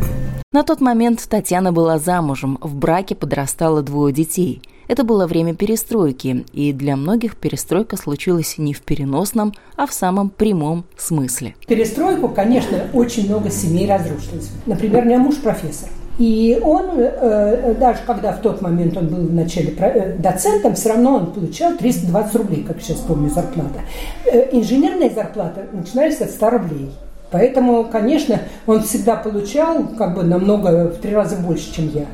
На 0.51 0.63
тот 0.63 0.81
момент 0.81 1.25
Татьяна 1.29 1.71
была 1.71 1.97
замужем, 1.97 2.57
в 2.61 2.75
браке 2.75 3.15
подрастало 3.15 3.81
двое 3.81 4.13
детей– 4.13 4.61
это 4.87 5.03
было 5.03 5.27
время 5.27 5.55
перестройки, 5.55 6.45
и 6.53 6.73
для 6.73 6.95
многих 6.95 7.35
перестройка 7.35 7.97
случилась 7.97 8.57
не 8.57 8.73
в 8.73 8.81
переносном, 8.81 9.53
а 9.75 9.85
в 9.85 9.93
самом 9.93 10.29
прямом 10.29 10.85
смысле. 10.97 11.55
Перестройку, 11.67 12.29
конечно, 12.29 12.79
очень 12.93 13.27
много 13.27 13.49
семей 13.49 13.89
разрушилось. 13.89 14.49
Например, 14.65 15.03
у 15.03 15.05
меня 15.05 15.19
муж 15.19 15.35
профессор. 15.37 15.89
И 16.17 16.59
он, 16.63 16.85
э, 16.97 17.75
даже 17.79 17.99
когда 18.07 18.31
в 18.31 18.41
тот 18.41 18.61
момент 18.61 18.97
он 18.97 19.07
был 19.07 19.27
вначале 19.27 19.75
э, 19.77 20.17
доцентом, 20.17 20.73
все 20.73 20.89
равно 20.89 21.17
он 21.17 21.31
получал 21.31 21.77
320 21.77 22.35
рублей, 22.35 22.63
как 22.63 22.81
сейчас 22.81 22.97
помню, 22.97 23.29
зарплата. 23.29 23.81
Э, 24.25 24.49
инженерная 24.51 25.11
зарплата 25.11 25.67
начинались 25.71 26.19
от 26.21 26.31
100 26.31 26.49
рублей. 26.49 26.89
Поэтому, 27.29 27.83
конечно, 27.83 28.39
он 28.65 28.81
всегда 28.81 29.15
получал 29.15 29.85
как 29.97 30.15
бы 30.15 30.23
намного, 30.23 30.89
в 30.89 30.97
три 30.97 31.13
раза 31.13 31.35
больше, 31.35 31.71
чем 31.73 31.89
я. 31.93 32.05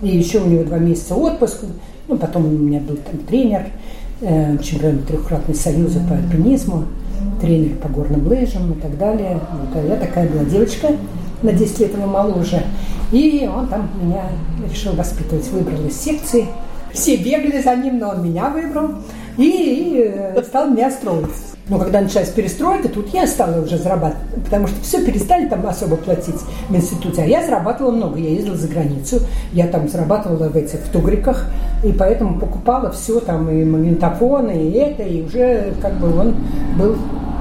И 0.00 0.08
еще 0.16 0.38
у 0.38 0.46
него 0.46 0.64
два 0.64 0.78
месяца 0.78 1.14
отпуска. 1.14 1.66
Ну, 2.10 2.16
потом 2.16 2.44
у 2.44 2.48
меня 2.48 2.80
был 2.80 2.96
там 2.96 3.20
тренер, 3.20 3.66
э, 4.20 4.58
чемпион 4.58 4.98
трехкратный 5.06 5.54
союза 5.54 6.00
по 6.08 6.16
альпинизму, 6.16 6.86
тренер 7.40 7.76
по 7.76 7.88
горным 7.88 8.26
лыжам 8.26 8.72
и 8.72 8.80
так 8.80 8.98
далее. 8.98 9.34
Вот, 9.34 9.80
а 9.80 9.86
я 9.86 9.94
такая 9.94 10.28
была 10.28 10.42
девочка 10.42 10.88
на 11.40 11.52
10 11.52 11.78
лет 11.78 11.94
его 11.94 12.06
моложе. 12.06 12.64
И 13.12 13.48
он 13.48 13.68
там 13.68 13.88
меня 14.02 14.24
решил 14.68 14.94
воспитывать, 14.94 15.48
выбрал 15.50 15.86
из 15.86 16.00
секции. 16.00 16.46
Все 16.92 17.16
бегали 17.16 17.62
за 17.62 17.76
ним, 17.76 18.00
но 18.00 18.08
он 18.08 18.24
меня 18.24 18.48
выбрал 18.50 18.88
и, 19.36 19.44
и 19.44 20.02
э, 20.02 20.42
стал 20.42 20.68
меня 20.68 20.90
строить. 20.90 21.49
Но 21.70 21.78
когда 21.78 22.00
началась 22.00 22.28
перестройка, 22.30 22.88
тут 22.88 23.14
я 23.14 23.28
стала 23.28 23.62
уже 23.62 23.78
зарабатывать, 23.78 24.44
потому 24.44 24.66
что 24.66 24.82
все 24.82 25.06
перестали 25.06 25.48
там 25.48 25.64
особо 25.64 25.96
платить 25.96 26.40
в 26.68 26.74
институте, 26.74 27.22
а 27.22 27.26
я 27.26 27.46
зарабатывала 27.46 27.92
много, 27.92 28.18
я 28.18 28.30
ездила 28.30 28.56
за 28.56 28.66
границу, 28.66 29.20
я 29.52 29.68
там 29.68 29.88
зарабатывала 29.88 30.48
в 30.48 30.56
этих 30.56 30.80
в 30.80 30.90
тугриках, 30.90 31.46
и 31.84 31.92
поэтому 31.92 32.40
покупала 32.40 32.90
все 32.90 33.20
там, 33.20 33.48
и 33.48 33.64
магнитофоны, 33.64 34.50
и 34.50 34.72
это, 34.72 35.04
и 35.04 35.22
уже 35.22 35.72
как 35.80 35.94
бы 35.94 36.12
он 36.18 36.34
был 36.76 36.96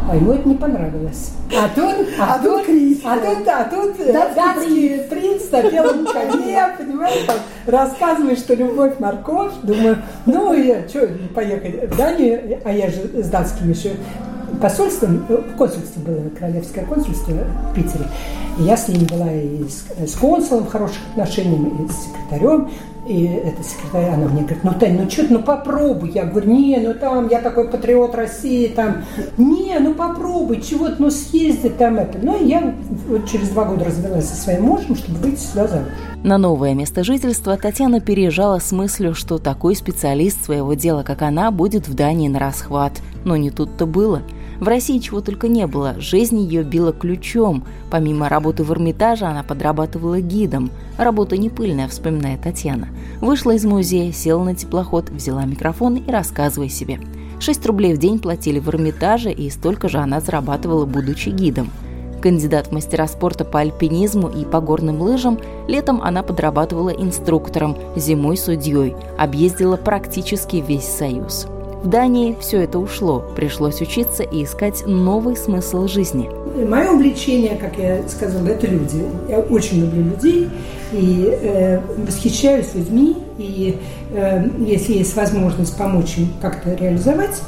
а 0.09 0.15
ему 0.15 0.33
это 0.33 0.47
не 0.47 0.55
понравилось. 0.55 1.31
А 1.55 1.69
тут, 1.69 2.07
а, 2.19 2.35
а 2.35 2.39
тут, 2.39 2.61
а 3.03 3.17
тут, 3.17 3.47
а 3.47 3.63
тут 3.65 3.97
датский, 3.97 4.35
датский 4.35 4.99
принц 5.03 5.51
на 5.51 5.69
белом 5.69 6.05
коне, 6.11 6.67
понимаешь, 6.77 7.25
там, 7.27 7.37
рассказывает, 7.67 8.39
что 8.39 8.55
любовь 8.55 8.97
морковь. 8.99 9.53
Думаю, 9.61 9.97
ну, 10.25 10.53
я, 10.53 10.87
что, 10.87 11.09
поехать 11.35 11.91
в 11.91 11.97
Данию, 11.97 12.59
а 12.63 12.71
я 12.71 12.89
же 12.89 13.01
с 13.21 13.29
датским 13.29 13.69
еще 13.69 13.91
посольством, 14.59 15.25
э, 15.29 15.37
консульство 15.57 15.99
было, 16.01 16.29
королевское 16.37 16.85
консульство 16.85 17.33
в 17.33 17.75
Питере. 17.75 18.05
И 18.57 18.63
я 18.63 18.75
с 18.75 18.87
ним 18.87 19.05
была 19.05 19.31
и 19.31 19.63
с, 19.67 20.11
с 20.11 20.15
консулом 20.15 20.65
в 20.65 20.71
хороших 20.71 20.97
отношениях, 21.11 21.59
и 21.81 21.91
с 21.91 22.05
секретарем. 22.05 22.69
И 23.07 23.25
эта 23.25 23.63
секретарь, 23.63 24.13
она 24.13 24.27
мне 24.27 24.41
говорит, 24.41 24.63
ну, 24.63 24.73
Тань, 24.73 24.99
ну 25.01 25.09
что 25.09 25.25
ну 25.29 25.41
попробуй. 25.41 26.11
Я 26.11 26.25
говорю, 26.25 26.51
не, 26.51 26.77
ну 26.77 26.93
там, 26.93 27.27
я 27.29 27.39
такой 27.39 27.67
патриот 27.67 28.13
России, 28.13 28.67
там, 28.67 29.03
не, 29.37 29.77
ну 29.79 29.93
попробуй, 29.93 30.61
чего-то, 30.61 30.95
ну 30.99 31.09
съезди 31.09 31.69
там 31.69 31.97
это. 31.97 32.19
Ну, 32.21 32.37
и 32.41 32.47
я 32.47 32.75
вот 33.07 33.29
через 33.29 33.49
два 33.49 33.65
года 33.65 33.85
развелась 33.85 34.25
со 34.25 34.35
своим 34.35 34.63
мужем, 34.63 34.95
чтобы 34.95 35.19
выйти 35.19 35.39
сюда 35.39 35.67
замуж. 35.67 35.89
На 36.23 36.37
новое 36.37 36.73
место 36.73 37.03
жительства 37.03 37.57
Татьяна 37.57 38.01
переезжала 38.01 38.59
с 38.59 38.71
мыслью, 38.71 39.15
что 39.15 39.37
такой 39.37 39.75
специалист 39.75 40.43
своего 40.43 40.73
дела, 40.73 41.03
как 41.03 41.21
она, 41.21 41.49
будет 41.51 41.87
в 41.87 41.93
Дании 41.93 42.27
на 42.27 42.39
расхват. 42.39 42.93
Но 43.23 43.37
не 43.37 43.49
тут-то 43.49 43.85
было– 43.85 44.21
в 44.59 44.67
России 44.67 44.99
чего 44.99 45.21
только 45.21 45.47
не 45.47 45.67
было, 45.67 45.95
жизнь 45.99 46.39
ее 46.39 46.63
била 46.63 46.91
ключом. 46.91 47.63
Помимо 47.89 48.27
работы 48.27 48.63
в 48.63 48.71
Эрмитаже 48.71 49.25
она 49.25 49.43
подрабатывала 49.43 50.19
гидом. 50.19 50.69
Работа 50.97 51.37
не 51.37 51.49
пыльная, 51.49 51.87
вспоминает 51.87 52.41
Татьяна. 52.41 52.89
Вышла 53.21 53.51
из 53.51 53.63
музея, 53.63 54.11
села 54.11 54.43
на 54.43 54.55
теплоход, 54.55 55.09
взяла 55.09 55.45
микрофон 55.45 55.95
и 55.95 56.11
рассказывай 56.11 56.69
себе. 56.69 56.99
6 57.39 57.65
рублей 57.67 57.93
в 57.93 57.97
день 57.97 58.19
платили 58.19 58.59
в 58.59 58.67
Эрмитаже, 58.67 59.31
и 59.31 59.49
столько 59.49 59.87
же 59.87 59.99
она 59.99 60.19
зарабатывала, 60.19 60.85
будучи 60.85 61.29
гидом. 61.29 61.69
Кандидат 62.21 62.67
в 62.67 62.71
мастера 62.73 63.07
спорта 63.07 63.45
по 63.45 63.61
альпинизму 63.61 64.27
и 64.27 64.43
по 64.43 64.59
горным 64.59 65.01
лыжам, 65.01 65.39
летом 65.69 66.01
она 66.01 66.21
подрабатывала 66.21 66.89
инструктором, 66.89 67.77
зимой 67.95 68.35
судьей, 68.35 68.93
объездила 69.17 69.77
практически 69.77 70.57
весь 70.57 70.83
Союз. 70.83 71.47
В 71.81 71.87
Дании 71.87 72.35
все 72.41 72.63
это 72.63 72.77
ушло, 72.77 73.23
пришлось 73.37 73.79
учиться 73.79 74.23
и 74.23 74.43
искать 74.43 74.85
новый 74.85 75.37
смысл 75.37 75.87
жизни. 75.87 76.29
Мое 76.67 76.91
увлечение, 76.91 77.55
как 77.55 77.77
я 77.77 78.05
сказала, 78.09 78.45
это 78.47 78.67
люди. 78.67 79.05
Я 79.29 79.39
очень 79.39 79.85
люблю 79.85 80.03
людей 80.03 80.49
и 80.91 81.37
э, 81.41 81.79
восхищаюсь 82.05 82.75
людьми. 82.75 83.15
И 83.37 83.77
э, 84.11 84.45
если 84.59 84.95
есть 84.95 85.15
возможность 85.15 85.77
помочь 85.77 86.17
им 86.17 86.33
как-то 86.41 86.73
реализовать 86.73 87.41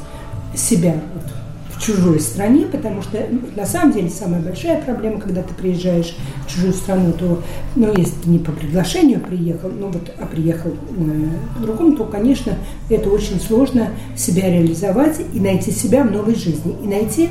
себя 0.54 0.94
вот, 1.12 1.24
в 1.72 1.82
чужой 1.82 2.20
стране, 2.20 2.66
потому 2.66 3.02
что 3.02 3.18
на 3.56 3.66
самом 3.66 3.92
деле 3.92 4.08
самая 4.08 4.40
большая 4.40 4.80
проблема, 4.82 5.20
когда 5.20 5.42
ты 5.42 5.54
приезжаешь 5.54 6.14
в 6.46 6.50
чужую 6.50 6.72
страну, 6.72 7.12
то, 7.12 7.42
ну, 7.76 7.92
если 7.96 8.14
ты 8.22 8.30
не 8.30 8.38
по 8.38 8.52
приглашению 8.52 9.20
приехал, 9.20 9.70
ну 9.70 9.88
вот, 9.88 10.12
а 10.18 10.26
приехал 10.26 10.70
э, 10.70 11.56
по-другому, 11.56 11.96
то, 11.96 12.04
конечно, 12.04 12.54
это 12.88 13.08
очень 13.10 13.40
сложно 13.40 13.88
себя 14.16 14.50
реализовать 14.50 15.20
и 15.32 15.40
найти 15.40 15.70
себя 15.70 16.04
в 16.04 16.10
новой 16.10 16.34
жизни, 16.34 16.76
и 16.82 16.86
найти 16.86 17.30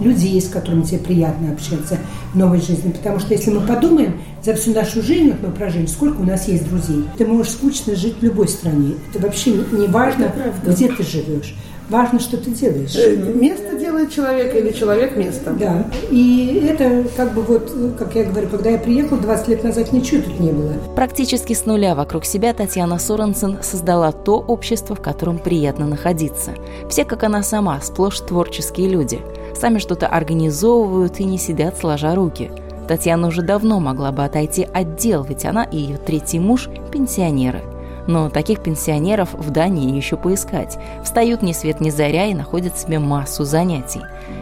людей, 0.00 0.40
с 0.40 0.48
которыми 0.48 0.82
тебе 0.82 0.98
приятно 0.98 1.52
общаться 1.52 1.98
в 2.32 2.36
новой 2.36 2.60
жизни. 2.60 2.92
Потому 2.92 3.18
что 3.18 3.34
если 3.34 3.50
мы 3.50 3.60
подумаем, 3.60 4.14
за 4.42 4.54
всю 4.54 4.72
нашу 4.72 5.02
жизнь, 5.02 5.30
вот 5.30 5.42
мы 5.42 5.50
прожили, 5.52 5.86
сколько 5.86 6.20
у 6.20 6.24
нас 6.24 6.48
есть 6.48 6.68
друзей, 6.68 7.04
ты 7.16 7.26
можешь 7.26 7.52
скучно 7.52 7.96
жить 7.96 8.16
в 8.20 8.22
любой 8.22 8.48
стране. 8.48 8.94
Это 9.10 9.22
вообще 9.22 9.52
не 9.52 9.88
важно, 9.88 10.32
где 10.64 10.88
ты 10.88 11.02
живешь. 11.02 11.54
Важно, 11.88 12.20
что 12.20 12.36
ты 12.36 12.50
делаешь. 12.50 12.94
Э, 12.96 13.16
место 13.16 13.78
делает 13.78 14.12
человека 14.12 14.58
или 14.58 14.72
человек 14.72 15.16
место. 15.16 15.52
Да. 15.58 15.90
И 16.10 16.62
это 16.68 17.04
как 17.16 17.32
бы 17.34 17.42
вот, 17.42 17.72
как 17.98 18.14
я 18.14 18.24
говорю, 18.24 18.48
когда 18.48 18.70
я 18.70 18.78
приехала 18.78 19.20
20 19.20 19.48
лет 19.48 19.64
назад, 19.64 19.92
ничего 19.92 20.22
тут 20.22 20.40
не 20.40 20.52
было. 20.52 20.72
Практически 20.94 21.52
с 21.52 21.66
нуля 21.66 21.94
вокруг 21.94 22.24
себя 22.24 22.52
Татьяна 22.52 22.98
Соренсен 22.98 23.58
создала 23.62 24.12
то 24.12 24.38
общество, 24.38 24.94
в 24.94 25.00
котором 25.00 25.38
приятно 25.38 25.86
находиться. 25.86 26.52
Все, 26.88 27.04
как 27.04 27.24
она 27.24 27.42
сама, 27.42 27.80
сплошь 27.80 28.20
творческие 28.20 28.88
люди– 28.88 29.20
сами 29.58 29.78
что-то 29.78 30.06
организовывают 30.06 31.20
и 31.20 31.24
не 31.24 31.38
сидят 31.38 31.76
сложа 31.76 32.14
руки. 32.14 32.50
Татьяна 32.86 33.28
уже 33.28 33.42
давно 33.42 33.80
могла 33.80 34.12
бы 34.12 34.24
отойти 34.24 34.66
от 34.72 34.96
дел, 34.96 35.22
ведь 35.22 35.44
она 35.44 35.64
и 35.64 35.76
ее 35.76 35.98
третий 35.98 36.38
муж– 36.38 36.68
пенсионеры. 36.92 37.62
Но 38.08 38.30
таких 38.30 38.62
пенсионеров 38.62 39.34
в 39.34 39.50
Дании 39.50 39.94
еще 39.94 40.16
поискать. 40.16 40.78
Встают 41.04 41.42
ни 41.42 41.52
свет 41.52 41.80
ни 41.80 41.90
заря 41.90 42.24
и 42.24 42.34
находят 42.34 42.76
себе 42.76 42.98
массу 42.98 43.44
занятий. 43.44 44.00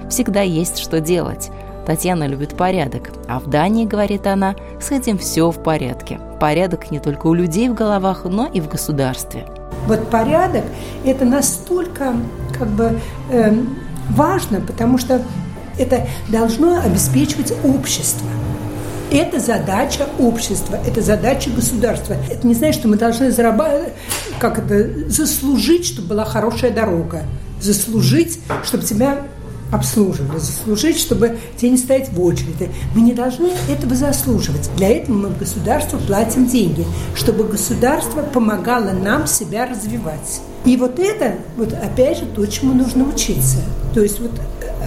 Всегда 0.08 0.40
есть 0.40 0.78
что 0.78 1.00
делать. 1.00 1.50
Татьяна 1.84 2.28
любит 2.28 2.56
порядок, 2.56 3.10
а 3.28 3.40
в 3.40 3.48
Дании, 3.48 3.84
говорит 3.84 4.26
она, 4.26 4.54
с 4.80 4.92
этим 4.92 5.18
все 5.18 5.50
в 5.50 5.62
порядке. 5.62 6.20
Порядок 6.40 6.92
не 6.92 7.00
только 7.00 7.26
у 7.26 7.34
людей 7.34 7.68
в 7.68 7.74
головах, 7.74 8.24
но 8.24 8.46
и 8.46 8.60
в 8.60 8.68
государстве. 8.68 9.46
Вот 9.86 10.08
порядок– 10.10 10.64
это 11.04 11.24
настолько 11.24 12.14
как 12.56 12.68
бы 12.68 13.00
э, 13.30 13.52
важно, 14.10 14.60
потому 14.60 14.98
что 14.98 15.22
это 15.76 16.06
должно 16.28 16.80
обеспечивать 16.80 17.52
общество. 17.64 18.28
Это 19.10 19.38
задача 19.38 20.06
общества, 20.18 20.78
это 20.86 21.00
задача 21.00 21.50
государства. 21.50 22.16
Это 22.28 22.46
не 22.46 22.54
значит, 22.54 22.80
что 22.80 22.88
мы 22.88 22.96
должны 22.96 23.30
зарабатывать, 23.30 23.92
как 24.40 24.58
это, 24.58 25.08
заслужить, 25.08 25.86
чтобы 25.86 26.08
была 26.08 26.24
хорошая 26.24 26.72
дорога, 26.72 27.22
заслужить, 27.60 28.40
чтобы 28.64 28.84
тебя 28.84 29.22
обслуживали, 29.72 30.38
заслужить, 30.38 30.98
чтобы 30.98 31.38
тебе 31.56 31.70
не 31.70 31.76
стоять 31.76 32.12
в 32.12 32.20
очереди. 32.20 32.70
Мы 32.94 33.02
не 33.02 33.12
должны 33.12 33.50
этого 33.68 33.94
заслуживать. 33.94 34.70
Для 34.76 34.88
этого 34.88 35.16
мы 35.16 35.28
в 35.28 35.38
государство 35.38 35.98
платим 35.98 36.46
деньги, 36.46 36.84
чтобы 37.14 37.44
государство 37.44 38.22
помогало 38.22 38.90
нам 38.90 39.26
себя 39.26 39.66
развивать. 39.66 40.40
И 40.64 40.76
вот 40.76 40.98
это, 40.98 41.36
вот 41.56 41.72
опять 41.72 42.18
же, 42.18 42.26
то, 42.26 42.44
чему 42.46 42.74
нужно 42.74 43.04
учиться. 43.08 43.58
То 43.94 44.00
есть 44.02 44.20
вот 44.20 44.32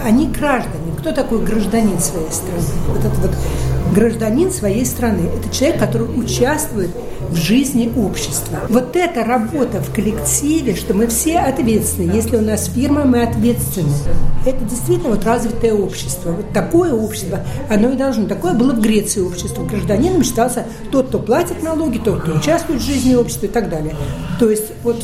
они 0.03 0.27
граждане. 0.27 0.93
Кто 0.97 1.11
такой 1.11 1.43
гражданин 1.43 1.99
своей 1.99 2.31
страны? 2.31 2.63
Вот 2.87 2.99
это 2.99 3.15
вот 3.15 3.31
гражданин 3.93 4.51
своей 4.51 4.85
страны. 4.85 5.29
Это 5.37 5.53
человек, 5.53 5.79
который 5.79 6.07
участвует 6.07 6.89
в 7.29 7.35
жизни 7.35 7.91
общества. 7.95 8.59
Вот 8.69 8.95
эта 8.95 9.23
работа 9.23 9.81
в 9.81 9.93
коллективе, 9.93 10.75
что 10.75 10.93
мы 10.93 11.07
все 11.07 11.39
ответственны. 11.39 12.11
Если 12.11 12.37
у 12.37 12.41
нас 12.41 12.69
фирма, 12.73 13.05
мы 13.05 13.23
ответственны. 13.23 13.93
Это 14.45 14.63
действительно 14.65 15.09
вот 15.09 15.25
развитое 15.25 15.73
общество. 15.73 16.31
Вот 16.31 16.51
такое 16.53 16.93
общество, 16.93 17.41
оно 17.69 17.91
и 17.91 17.95
должно. 17.95 18.27
Такое 18.27 18.53
было 18.53 18.73
в 18.73 18.81
Греции 18.81 19.21
общество. 19.21 19.63
Гражданином 19.63 20.23
считался 20.23 20.65
тот, 20.91 21.09
кто 21.09 21.19
платит 21.19 21.61
налоги, 21.61 21.97
тот, 21.97 22.21
кто 22.21 22.33
участвует 22.33 22.81
в 22.81 22.85
жизни 22.85 23.15
общества 23.15 23.45
и 23.45 23.49
так 23.49 23.69
далее. 23.69 23.95
То 24.39 24.49
есть 24.49 24.71
вот 24.83 25.03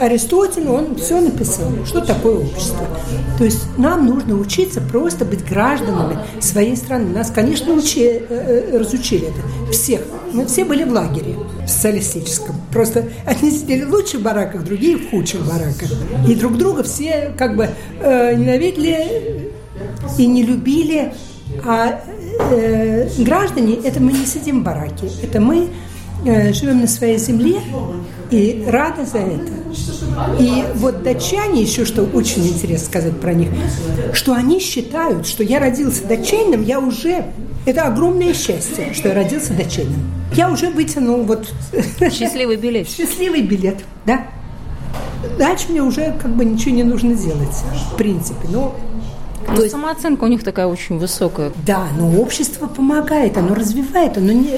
Аристотель, 0.00 0.68
он 0.68 0.96
все 0.96 1.20
написал, 1.20 1.70
что 1.86 2.00
такое 2.00 2.38
общество. 2.38 2.86
То 3.38 3.44
есть 3.44 3.62
нам 3.76 4.06
нужно 4.06 4.36
учиться 4.36 4.80
просто 4.80 5.24
быть 5.24 5.44
гражданами 5.44 6.18
своей 6.40 6.76
страны. 6.76 7.14
Нас, 7.14 7.30
конечно, 7.30 7.72
учи, 7.72 8.02
э, 8.02 8.20
э, 8.28 8.78
разучили 8.78 9.28
это. 9.28 9.72
Всех. 9.72 10.02
Мы 10.32 10.46
все 10.46 10.64
были 10.64 10.84
в 10.84 10.92
лагере 10.92 11.36
социалистическом. 11.66 12.56
Просто 12.72 13.04
одни 13.26 13.50
сидели 13.50 13.84
в 13.84 13.90
лучших 13.90 14.20
бараках, 14.20 14.64
другие 14.64 14.96
в 14.96 15.10
худших 15.10 15.46
бараках. 15.46 15.90
И 16.28 16.34
друг 16.34 16.56
друга 16.56 16.82
все 16.82 17.32
как 17.36 17.56
бы 17.56 17.68
э, 18.00 18.34
ненавидели 18.34 19.52
и 20.18 20.26
не 20.26 20.42
любили. 20.42 21.12
А 21.64 22.00
э, 22.50 23.08
граждане, 23.18 23.76
это 23.76 24.00
мы 24.00 24.12
не 24.12 24.26
сидим 24.26 24.60
в 24.60 24.64
бараке. 24.64 25.08
Это 25.22 25.40
мы 25.40 25.68
э, 26.24 26.52
живем 26.52 26.80
на 26.80 26.86
своей 26.88 27.18
земле 27.18 27.60
и 28.30 28.64
рады 28.66 29.06
за 29.06 29.18
это. 29.18 29.63
И 30.38 30.64
вот 30.74 31.02
датчане, 31.02 31.62
еще 31.62 31.84
что 31.84 32.02
очень 32.02 32.46
интересно 32.46 32.86
сказать 32.86 33.20
про 33.20 33.32
них, 33.32 33.50
что 34.12 34.34
они 34.34 34.60
считают, 34.60 35.26
что 35.26 35.42
я 35.42 35.58
родился 35.58 36.04
датчанином, 36.04 36.62
я 36.62 36.80
уже... 36.80 37.26
Это 37.66 37.84
огромное 37.84 38.34
счастье, 38.34 38.92
что 38.92 39.08
я 39.08 39.14
родился 39.14 39.54
датчанином. 39.54 40.00
Я 40.34 40.50
уже 40.50 40.70
вытянул 40.70 41.22
вот... 41.22 41.52
Счастливый 42.12 42.56
билет. 42.56 42.88
Счастливый 42.88 43.42
билет, 43.42 43.84
да. 44.04 44.26
Дальше 45.38 45.66
мне 45.70 45.82
уже 45.82 46.14
как 46.20 46.34
бы 46.34 46.44
ничего 46.44 46.74
не 46.74 46.82
нужно 46.82 47.14
делать, 47.14 47.56
в 47.92 47.96
принципе. 47.96 48.48
Но 48.48 48.76
то 49.46 49.60
есть 49.60 49.72
самооценка 49.72 50.24
у 50.24 50.26
них 50.26 50.42
такая 50.42 50.66
очень 50.66 50.98
высокая. 50.98 51.52
Да, 51.66 51.88
но 51.98 52.10
общество 52.20 52.66
помогает, 52.66 53.36
оно 53.36 53.54
развивает. 53.54 54.16
Оно 54.16 54.32
не, 54.32 54.50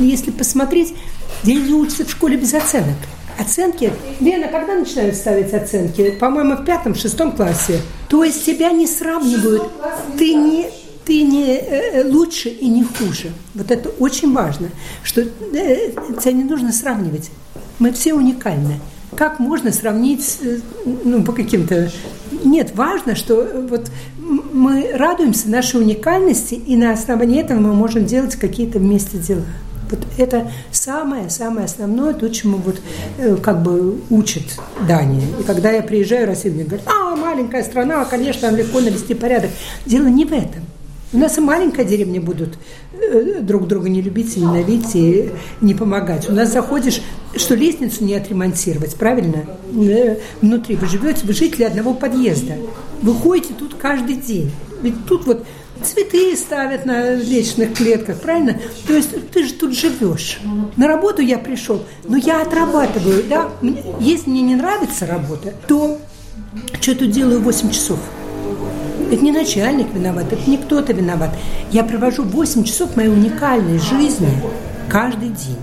если 0.00 0.30
посмотреть, 0.30 0.94
дети 1.42 1.70
учатся 1.70 2.04
в 2.04 2.10
школе 2.10 2.36
без 2.36 2.52
оценок. 2.54 2.96
Оценки. 3.38 3.92
Лена, 4.20 4.48
когда 4.48 4.74
начинают 4.74 5.14
ставить 5.14 5.52
оценки? 5.52 6.10
По-моему, 6.12 6.56
в 6.56 6.64
пятом, 6.64 6.94
шестом 6.94 7.32
классе. 7.32 7.80
То 8.08 8.24
есть 8.24 8.44
тебя 8.46 8.70
не 8.70 8.86
сравнивают. 8.86 9.64
Ты 10.16 10.34
не, 10.34 10.70
ты 11.04 11.22
не 11.22 11.56
э, 11.56 12.04
лучше 12.08 12.48
и 12.48 12.68
не 12.68 12.82
хуже. 12.84 13.32
Вот 13.54 13.70
это 13.70 13.90
очень 13.98 14.32
важно, 14.32 14.70
что 15.02 15.20
э, 15.20 15.90
тебя 16.20 16.32
не 16.32 16.44
нужно 16.44 16.72
сравнивать. 16.72 17.30
Мы 17.78 17.92
все 17.92 18.14
уникальны. 18.14 18.80
Как 19.16 19.38
можно 19.38 19.72
сравнить, 19.72 20.38
э, 20.42 20.58
ну, 21.04 21.22
по 21.22 21.32
каким-то... 21.32 21.90
Нет, 22.44 22.72
важно, 22.74 23.14
что 23.14 23.66
вот 23.68 23.90
мы 24.18 24.90
радуемся 24.94 25.48
нашей 25.48 25.80
уникальности, 25.80 26.54
и 26.54 26.76
на 26.76 26.92
основании 26.92 27.40
этого 27.40 27.60
мы 27.60 27.74
можем 27.74 28.06
делать 28.06 28.36
какие-то 28.36 28.78
вместе 28.78 29.18
дела. 29.18 29.44
Вот 29.90 30.00
это 30.18 30.50
самое-самое 30.72 31.66
основное, 31.66 32.12
то, 32.12 32.28
чему 32.28 32.58
вот 32.58 32.80
э, 33.18 33.36
как 33.36 33.62
бы 33.62 34.00
учит 34.10 34.58
Дания. 34.86 35.26
И 35.40 35.42
когда 35.44 35.70
я 35.70 35.82
приезжаю 35.82 36.26
в 36.26 36.30
Россию, 36.30 36.54
мне 36.54 36.64
говорят, 36.64 36.86
а, 36.86 37.14
маленькая 37.16 37.62
страна, 37.62 38.04
конечно, 38.04 38.50
легко 38.50 38.80
навести 38.80 39.14
порядок. 39.14 39.50
Дело 39.84 40.06
не 40.06 40.24
в 40.24 40.32
этом. 40.32 40.64
У 41.12 41.18
нас 41.18 41.38
и 41.38 41.40
маленькая 41.40 41.84
деревня 41.84 42.20
будут 42.20 42.58
э, 42.92 43.40
друг 43.40 43.68
друга 43.68 43.88
не 43.88 44.02
любить, 44.02 44.36
и 44.36 44.40
ненавидеть 44.40 44.94
и 44.96 45.30
не 45.60 45.72
помогать. 45.72 46.28
У 46.28 46.32
нас 46.32 46.52
заходишь, 46.52 47.00
что 47.36 47.54
лестницу 47.54 48.04
не 48.04 48.14
отремонтировать, 48.14 48.96
правильно? 48.96 49.44
Э, 49.72 50.16
внутри 50.42 50.74
вы 50.74 50.86
живете, 50.88 51.24
вы 51.24 51.32
жители 51.32 51.62
одного 51.62 51.94
подъезда. 51.94 52.56
Вы 53.02 53.14
ходите 53.14 53.54
тут 53.56 53.74
каждый 53.74 54.16
день. 54.16 54.50
Ведь 54.82 55.06
тут 55.06 55.26
вот 55.26 55.46
цветы 55.82 56.36
ставят 56.36 56.86
на 56.86 57.14
лестничных 57.14 57.74
клетках, 57.74 58.20
правильно? 58.20 58.58
То 58.86 58.94
есть 58.94 59.30
ты 59.30 59.44
же 59.44 59.54
тут 59.54 59.74
живешь. 59.74 60.40
На 60.76 60.86
работу 60.86 61.22
я 61.22 61.38
пришел, 61.38 61.82
но 62.04 62.16
я 62.16 62.42
отрабатываю, 62.42 63.24
да? 63.28 63.48
Если 64.00 64.30
мне 64.30 64.42
не 64.42 64.56
нравится 64.56 65.06
работа, 65.06 65.54
то 65.66 65.98
что 66.80 66.92
я 66.92 66.96
тут 66.96 67.10
делаю 67.10 67.40
8 67.40 67.70
часов? 67.70 67.98
Это 69.10 69.24
не 69.24 69.30
начальник 69.30 69.92
виноват, 69.94 70.32
это 70.32 70.50
не 70.50 70.56
кто-то 70.56 70.92
виноват. 70.92 71.30
Я 71.70 71.84
провожу 71.84 72.22
8 72.24 72.64
часов 72.64 72.96
моей 72.96 73.08
уникальной 73.08 73.78
жизни 73.78 74.28
каждый 74.88 75.28
день. 75.28 75.58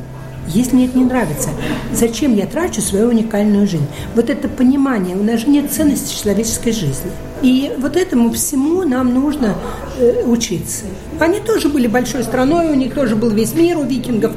Если 0.47 0.75
мне 0.75 0.86
это 0.86 0.97
не 0.97 1.06
нравится, 1.06 1.49
зачем 1.93 2.36
я 2.36 2.45
трачу 2.45 2.82
свою 2.82 3.10
уникальную 3.10 3.67
жизнь? 3.67 3.88
Вот 4.15 4.29
это 4.29 4.47
понимание, 4.47 5.15
у 5.15 5.23
нас 5.23 5.41
же 5.41 5.47
нет 5.47 5.71
ценности 5.71 6.21
человеческой 6.21 6.71
жизни. 6.71 7.12
И 7.41 7.71
вот 7.77 7.95
этому 7.95 8.32
всему 8.32 8.84
нам 8.84 9.13
нужно 9.13 9.56
э, 9.97 10.23
учиться. 10.25 10.86
Они 11.19 11.39
тоже 11.39 11.69
были 11.69 11.88
большой 11.88 12.23
страной, 12.23 12.71
у 12.71 12.75
них 12.75 12.93
тоже 12.93 13.15
был 13.15 13.29
весь 13.29 13.53
мир 13.53 13.77
у 13.77 13.84
викингов. 13.84 14.34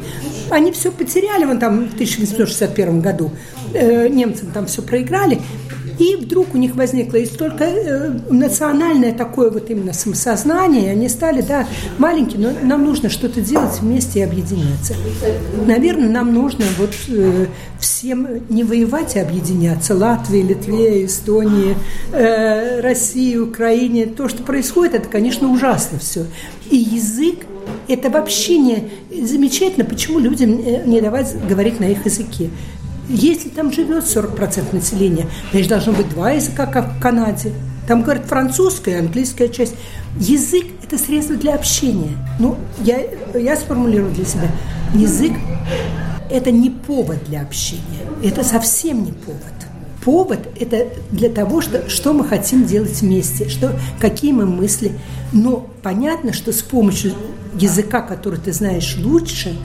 Они 0.51 0.71
все 0.73 0.92
потеряли 0.92 1.45
вон 1.45 1.59
там 1.59 1.88
в 1.88 1.95
1861 1.95 3.01
году. 3.01 3.33
Э, 3.75 4.09
немцам 4.09 4.51
там 4.53 4.66
все 4.66 4.83
проиграли. 4.83 5.40
И 5.99 6.17
вдруг 6.17 6.55
у 6.55 6.59
них 6.59 6.75
возникло 6.75 7.17
и 7.17 7.27
столько 7.27 7.65
э, 7.65 8.11
национальное 8.31 9.13
такое 9.13 9.51
вот 9.51 9.71
именно 9.71 9.93
самосознание, 9.93 10.91
они 10.91 11.09
стали, 11.09 11.41
да, 11.41 11.67
маленькие, 11.99 12.41
но 12.41 12.67
нам 12.67 12.85
нужно 12.85 13.09
что-то 13.09 13.41
делать 13.41 13.81
вместе 13.81 14.21
и 14.21 14.23
объединяться. 14.23 14.95
Наверное, 15.67 16.09
нам 16.09 16.35
нужно 16.35 16.65
вот 16.79 16.95
э, 17.09 17.47
всем 17.81 18.27
не 18.49 18.65
воевать 18.65 19.17
и 19.17 19.21
объединяться. 19.21 19.95
Латвии, 19.95 20.43
Литве, 20.43 21.07
Эстонии, 21.07 21.77
э, 22.13 22.81
России, 22.81 23.37
Украине. 23.37 24.07
То, 24.07 24.29
что 24.29 24.43
происходит, 24.43 24.95
это, 24.95 25.09
конечно, 25.09 25.51
ужасно 25.51 25.99
все. 25.99 26.27
И 26.71 26.77
язык 26.77 27.47
это 27.89 28.11
вообще 28.11 28.59
не 28.59 28.91
замечательно, 29.23 29.85
почему 29.85 30.19
людям 30.19 30.61
э, 30.65 30.85
не 30.85 31.01
давать 31.01 31.35
говорить 31.49 31.81
на 31.81 31.85
их 31.85 32.05
языке. 32.05 32.51
Если 33.09 33.49
там 33.49 33.73
живет 33.73 34.05
40% 34.05 34.75
населения, 34.75 35.27
значит, 35.53 35.69
должно 35.69 35.92
быть 35.92 36.09
два 36.09 36.33
языка, 36.33 36.66
как 36.66 36.95
в 36.97 37.01
Канаде. 37.01 37.53
Там 37.87 38.03
говорят 38.03 38.27
французская 38.27 38.97
и 38.97 38.99
английская 38.99 39.49
часть. 39.49 39.75
Язык– 40.19 40.66
это 40.83 40.99
средство 40.99 41.37
для 41.37 41.55
общения. 41.55 42.16
Ну, 42.40 42.57
я, 42.81 43.01
я 43.35 43.57
сформулирую 43.57 44.12
для 44.12 44.25
себя. 44.25 44.51
Язык– 44.95 45.33
это 46.31 46.51
не 46.51 46.71
повод 46.71 47.19
для 47.29 47.42
общения. 47.42 47.83
Это 48.25 48.42
совсем 48.42 49.05
не 49.05 49.12
повод. 49.12 49.40
Повод– 50.05 50.40
это 50.61 50.88
для 51.12 51.29
того, 51.29 51.61
что, 51.61 51.88
что 51.88 52.12
мы 52.12 52.25
хотим 52.25 52.64
делать 52.64 53.01
вместе, 53.03 53.49
что, 53.49 53.79
какие 54.01 54.33
мы 54.33 54.47
мысли. 54.47 54.92
Но 55.33 55.69
понятно, 55.83 56.33
что 56.33 56.53
с 56.53 56.62
помощью 56.62 57.12
языка, 57.55 58.03
который 58.03 58.40
ты 58.40 58.53
знаешь 58.53 58.97
лучше, 58.99 59.57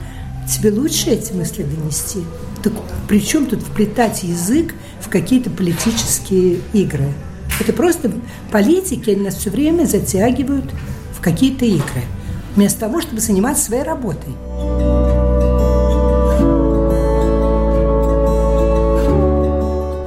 тебе 0.48 0.70
лучше 0.70 1.10
эти 1.10 1.32
мысли 1.32 1.64
донести. 1.64 2.20
Так 2.62 2.72
при 3.08 3.20
чем 3.20 3.46
тут 3.46 3.60
вплетать 3.60 4.22
язык 4.22 4.74
в 5.00 5.08
какие-то 5.08 5.50
политические 5.50 6.60
игры? 6.72 7.12
Это 7.60 7.72
просто 7.72 8.10
политики, 8.50 9.10
они 9.10 9.24
нас 9.24 9.34
все 9.34 9.50
время 9.50 9.84
затягивают 9.84 10.64
в 11.12 11.20
какие-то 11.20 11.64
игры, 11.64 12.02
вместо 12.56 12.80
того, 12.80 13.00
чтобы 13.00 13.20
заниматься 13.20 13.64
своей 13.64 13.82
работой. 13.82 14.32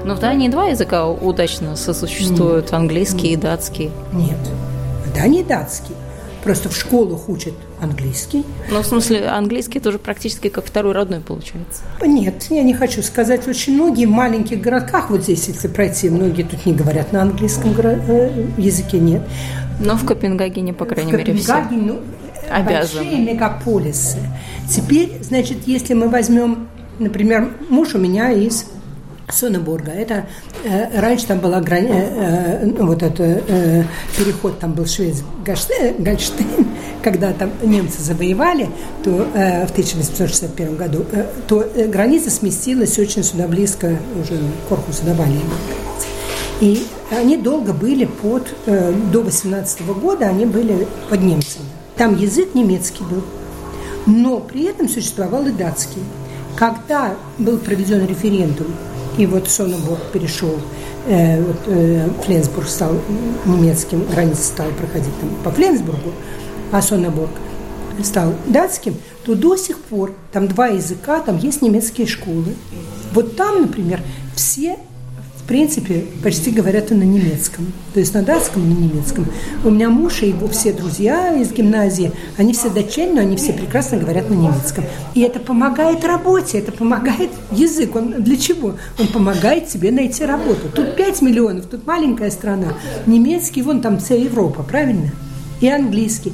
Но 0.05 0.15
в 0.15 0.19
Дании 0.19 0.47
два 0.49 0.67
языка 0.67 1.07
удачно 1.07 1.75
сосуществуют, 1.75 2.71
английский 2.73 3.33
и 3.33 3.35
датский. 3.35 3.91
Нет, 4.13 4.39
в 5.05 5.13
Дании 5.13 5.43
датский. 5.43 5.95
Просто 6.45 6.69
в 6.69 6.77
школах 6.77 7.27
учат 7.27 7.55
английский. 7.81 8.45
Ну, 8.69 8.83
в 8.83 8.85
смысле, 8.85 9.29
английский 9.29 9.79
тоже 9.79 9.97
практически 9.97 10.49
как 10.49 10.63
второй 10.63 10.93
родной 10.93 11.19
получается. 11.19 11.81
Нет, 12.05 12.45
я 12.51 12.61
не 12.61 12.75
хочу 12.75 13.01
сказать. 13.01 13.47
Очень 13.47 13.73
многие 13.73 14.05
в 14.05 14.11
маленьких 14.11 14.61
городках, 14.61 15.09
вот 15.09 15.23
здесь, 15.23 15.47
если 15.47 15.67
пройти, 15.67 16.07
многие 16.07 16.43
тут 16.43 16.63
не 16.67 16.73
говорят 16.73 17.11
на 17.11 17.23
английском 17.23 17.73
э, 17.79 18.45
языке, 18.59 18.99
нет. 18.99 19.23
Но 19.79 19.97
в 19.97 20.05
Копенгагене, 20.05 20.71
по 20.73 20.85
крайней 20.85 21.13
в 21.13 21.17
мере, 21.17 21.33
все 21.33 21.65
ну, 21.71 21.99
обязаны. 22.51 23.03
Большие 23.05 23.25
мегаполисы. 23.25 24.19
Теперь, 24.69 25.17
значит, 25.23 25.65
если 25.65 25.95
мы 25.95 26.09
возьмем, 26.09 26.67
например, 26.99 27.53
муж 27.69 27.95
у 27.95 27.97
меня 27.97 28.31
из 28.31 28.67
Соннебурга. 29.31 29.91
Это 29.91 30.27
э, 30.63 30.99
раньше 30.99 31.27
там 31.27 31.39
была 31.39 31.59
грани, 31.59 31.89
э, 31.89 32.67
э, 32.67 32.83
вот 32.83 33.01
это 33.01 33.23
э, 33.23 33.83
переход 34.17 34.59
там 34.59 34.73
был 34.73 34.85
швец 34.85 35.23
Гольштейн, 35.43 36.67
когда 37.03 37.33
там 37.33 37.51
немцы 37.63 38.01
завоевали, 38.01 38.69
то 39.03 39.27
э, 39.33 39.65
в 39.65 39.71
1861 39.71 40.75
году, 40.75 41.05
э, 41.11 41.25
то 41.47 41.63
э, 41.63 41.87
граница 41.87 42.29
сместилась 42.29 42.97
очень 42.99 43.23
сюда 43.23 43.47
близко 43.47 43.97
уже 44.21 44.37
к 44.37 44.69
корпусу 44.69 45.05
Навального. 45.05 45.53
И 46.61 46.85
они 47.11 47.37
долго 47.37 47.73
были 47.73 48.05
под, 48.05 48.47
э, 48.65 48.93
до 49.11 49.21
18 49.21 49.81
года 49.99 50.27
они 50.27 50.45
были 50.45 50.87
под 51.09 51.21
немцами. 51.21 51.65
Там 51.97 52.15
язык 52.15 52.53
немецкий 52.53 53.03
был, 53.03 53.23
но 54.05 54.39
при 54.39 54.65
этом 54.65 54.87
существовал 54.87 55.45
и 55.47 55.51
датский. 55.51 56.03
Когда 56.55 57.15
был 57.37 57.57
проведен 57.57 58.05
референдум 58.05 58.67
и 59.17 59.25
вот 59.25 59.49
Соннебург 59.49 60.01
перешел, 60.11 60.59
э, 61.07 61.41
вот, 61.41 61.57
э, 61.67 62.09
Фленсбург 62.25 62.67
стал 62.67 62.93
немецким, 63.45 64.05
граница 64.05 64.43
стала 64.43 64.71
проходить 64.71 65.13
там 65.19 65.29
по 65.43 65.51
Фленсбургу, 65.51 66.11
а 66.71 66.81
Соннебург 66.81 67.31
стал 68.03 68.33
датским, 68.45 68.95
то 69.23 69.35
до 69.35 69.55
сих 69.55 69.79
пор 69.79 70.13
там 70.31 70.47
два 70.47 70.67
языка, 70.67 71.19
там 71.21 71.37
есть 71.37 71.61
немецкие 71.61 72.07
школы. 72.07 72.55
Вот 73.13 73.37
там, 73.37 73.61
например, 73.61 74.01
все 74.35 74.77
в 75.45 75.47
принципе, 75.47 76.05
почти 76.23 76.49
говорят 76.49 76.91
и 76.91 76.95
на 76.95 77.03
немецком. 77.03 77.71
То 77.93 77.99
есть 77.99 78.15
на 78.15 78.23
датском 78.23 78.63
и 78.63 78.73
на 78.73 78.79
немецком. 78.79 79.27
У 79.63 79.69
меня 79.69 79.91
муж 79.91 80.23
и 80.23 80.29
его 80.29 80.47
все 80.47 80.73
друзья 80.73 81.35
из 81.39 81.51
гимназии, 81.51 82.11
они 82.35 82.53
все 82.53 82.71
датчане, 82.71 83.13
но 83.13 83.21
они 83.21 83.37
все 83.37 83.53
прекрасно 83.53 83.99
говорят 83.99 84.27
на 84.31 84.33
немецком. 84.33 84.85
И 85.13 85.21
это 85.21 85.39
помогает 85.39 86.03
работе, 86.03 86.57
это 86.57 86.71
помогает 86.71 87.29
язык. 87.51 87.95
Он 87.95 88.23
для 88.23 88.37
чего? 88.37 88.73
Он 88.97 89.07
помогает 89.07 89.67
тебе 89.67 89.91
найти 89.91 90.25
работу. 90.25 90.67
Тут 90.73 90.95
5 90.95 91.21
миллионов, 91.21 91.67
тут 91.67 91.85
маленькая 91.85 92.31
страна. 92.31 92.73
Немецкий, 93.05 93.61
вон 93.61 93.81
там 93.81 93.99
вся 93.99 94.15
Европа, 94.15 94.63
правильно? 94.63 95.11
И 95.61 95.69
английский. 95.69 96.33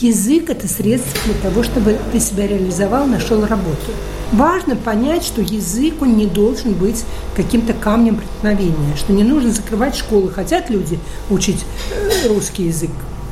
Язык– 0.00 0.48
это 0.50 0.66
средство 0.66 1.20
для 1.24 1.34
того, 1.34 1.62
чтобы 1.62 1.96
ты 2.10 2.18
себя 2.18 2.48
реализовал, 2.48 3.06
нашел 3.06 3.46
работу. 3.46 3.92
Важно 4.32 4.74
понять, 4.74 5.22
что 5.22 5.40
язык, 5.40 6.02
он 6.02 6.16
не 6.16 6.26
должен 6.26 6.72
быть 6.72 7.04
каким-то 7.36 7.74
камнем 7.74 8.16
преткновения, 8.16 8.96
что 8.96 9.12
не 9.12 9.22
нужно 9.22 9.52
закрывать 9.52 9.94
школы. 9.94 10.30
Хотят 10.30 10.68
люди 10.68 10.98
учить 11.30 11.64
э, 11.92 12.28
русский 12.28 12.64
язык, 12.64 12.90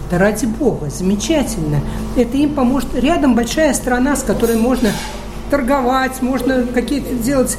да 0.08 0.18
ради 0.18 0.46
бога, 0.46 0.88
замечательно. 0.88 1.80
Это 2.16 2.36
им 2.36 2.54
поможет. 2.54 2.94
Рядом 2.94 3.34
большая 3.34 3.74
страна, 3.74 4.14
с 4.14 4.22
которой 4.22 4.56
можно 4.56 4.92
торговать, 5.50 6.22
можно 6.22 6.64
какие-то 6.64 7.14
делать, 7.14 7.58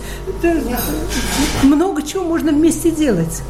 много 1.61 2.03
чего 2.03 2.23
можно 2.23 2.53
вместе 2.53 2.89
делать. 2.89 3.41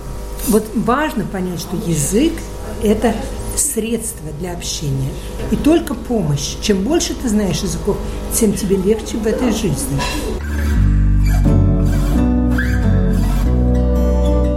Вот 0.47 0.65
важно 0.73 1.25
понять, 1.25 1.59
что 1.59 1.77
язык– 1.85 2.33
это 2.83 3.13
средство 3.55 4.31
для 4.39 4.53
общения. 4.53 5.09
И 5.51 5.55
только 5.55 5.93
помощь. 5.93 6.55
Чем 6.61 6.83
больше 6.83 7.13
ты 7.13 7.29
знаешь 7.29 7.61
языков, 7.61 7.97
тем 8.33 8.53
тебе 8.53 8.77
легче 8.77 9.17
в 9.17 9.27
этой 9.27 9.51
жизни. 9.51 9.99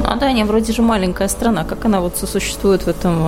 А 0.09 0.19
Дания 0.19 0.47
вроде 0.47 0.73
же 0.73 0.81
маленькая 0.81 1.29
страна. 1.29 1.65
Как 1.65 1.85
она 1.85 2.01
вот 2.01 2.17
сосуществует 2.17 2.85
в 2.85 2.89
этом 2.89 3.19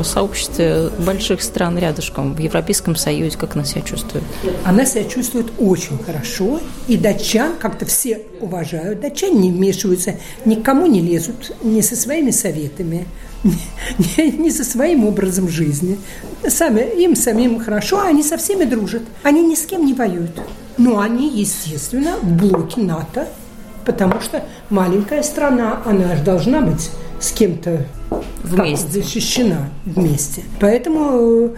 э, 0.00 0.02
сообществе 0.02 0.88
больших 1.04 1.42
стран 1.42 1.76
рядышком, 1.76 2.34
в 2.34 2.38
Европейском 2.38 2.96
Союзе? 2.96 3.36
Как 3.36 3.54
она 3.54 3.64
себя 3.64 3.82
чувствует? 3.82 4.24
Она 4.64 4.86
себя 4.86 5.04
чувствует 5.04 5.48
очень 5.58 5.98
хорошо. 5.98 6.60
И 6.86 6.96
датчан 6.96 7.56
как-то 7.58 7.84
все 7.84 8.22
уважают. 8.40 9.00
Датчане 9.00 9.34
не 9.34 9.52
вмешиваются, 9.52 10.14
никому 10.46 10.86
не 10.86 11.02
лезут, 11.02 11.52
не 11.62 11.82
со 11.82 11.96
своими 11.96 12.30
советами 12.30 13.06
не, 13.44 14.30
не 14.32 14.50
со 14.50 14.64
своим 14.64 15.06
образом 15.06 15.48
жизни. 15.48 15.98
Сами, 16.46 16.80
им 17.02 17.16
самим 17.16 17.60
хорошо, 17.60 18.00
они 18.00 18.22
со 18.22 18.36
всеми 18.36 18.64
дружат. 18.64 19.02
Они 19.22 19.42
ни 19.42 19.54
с 19.54 19.66
кем 19.66 19.84
не 19.84 19.94
воюют. 19.94 20.40
Но 20.76 21.00
они, 21.00 21.28
естественно, 21.28 22.16
в 22.22 22.32
блоке 22.36 22.80
НАТО, 22.80 23.28
потому 23.84 24.20
что 24.20 24.44
маленькая 24.70 25.22
страна, 25.22 25.82
она 25.84 26.16
же 26.16 26.22
должна 26.22 26.60
быть 26.60 26.90
с 27.20 27.32
кем-то 27.32 27.86
вместе. 28.42 29.02
защищена 29.02 29.70
вместе. 29.84 30.44
Поэтому 30.60 31.10
э, 31.10 31.54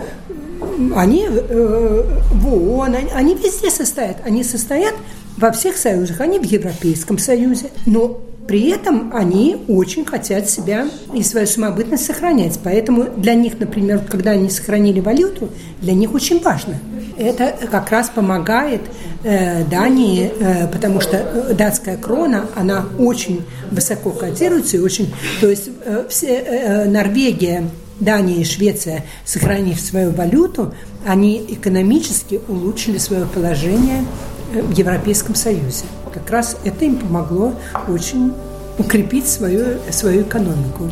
они 0.96 1.26
э, 1.28 2.02
в 2.32 2.54
ООН, 2.54 2.94
они, 2.94 3.10
они 3.14 3.34
везде 3.34 3.70
состоят. 3.70 4.18
Они 4.24 4.42
состоят 4.42 4.94
во 5.36 5.52
всех 5.52 5.76
союзах, 5.76 6.20
они 6.20 6.38
в 6.38 6.44
Европейском 6.44 7.18
Союзе. 7.18 7.70
Но 7.86 8.20
при 8.50 8.68
этом 8.70 9.12
они 9.14 9.58
очень 9.68 10.04
хотят 10.04 10.50
себя 10.50 10.88
и 11.14 11.22
свою 11.22 11.46
самобытность 11.46 12.04
сохранять. 12.04 12.58
Поэтому 12.64 13.04
для 13.04 13.34
них, 13.34 13.60
например, 13.60 14.00
когда 14.10 14.32
они 14.32 14.50
сохранили 14.50 14.98
валюту, 14.98 15.50
для 15.80 15.92
них 15.92 16.12
очень 16.12 16.42
важно. 16.42 16.74
Это 17.16 17.54
как 17.70 17.90
раз 17.90 18.10
помогает 18.10 18.80
э, 19.22 19.62
Дании, 19.66 20.32
э, 20.36 20.66
потому 20.66 21.00
что 21.00 21.54
датская 21.56 21.96
крона, 21.96 22.46
она 22.56 22.86
очень 22.98 23.42
высоко 23.70 24.10
котируется 24.10 24.78
и 24.78 24.80
очень, 24.80 25.14
то 25.40 25.48
есть 25.48 25.70
э, 25.84 26.06
все, 26.08 26.34
э, 26.34 26.42
э 26.44 26.84
Норвегия, 26.86 27.70
Дания 28.00 28.38
и 28.38 28.44
Швеция, 28.44 29.04
сохранив 29.24 29.80
свою 29.80 30.10
валюту, 30.10 30.74
они 31.06 31.40
экономически 31.50 32.40
улучшили 32.48 32.98
свое 32.98 33.26
положение 33.26 34.04
э, 34.52 34.60
в 34.60 34.72
Европейском 34.72 35.36
Союзе 35.36 35.84
как 36.12 36.30
раз 36.30 36.56
это 36.64 36.84
им 36.84 36.96
помогло 36.96 37.52
очень 37.88 38.32
укрепить 38.78 39.28
свою, 39.28 39.78
свою 39.90 40.22
экономику. 40.22 40.90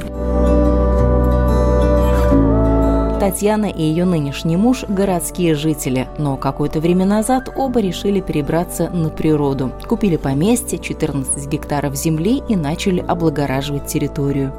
Татьяна 3.19 3.67
и 3.67 3.83
ее 3.83 4.05
нынешний 4.05 4.57
муж– 4.57 4.85
городские 4.89 5.55
жители, 5.55 6.09
но 6.19 6.37
какое-то 6.37 6.81
время 6.81 7.05
назад 7.05 7.49
оба 7.55 7.81
решили 7.81 8.21
перебраться 8.21 8.89
на 8.91 9.11
природу. 9.11 9.73
Купили 9.89 10.17
поместье, 10.17 10.79
14 10.79 11.47
гектаров 11.49 11.97
земли 11.97 12.43
и 12.49 12.55
начали 12.55 13.01
облагораживать 13.01 13.87
территорию. 13.87 14.53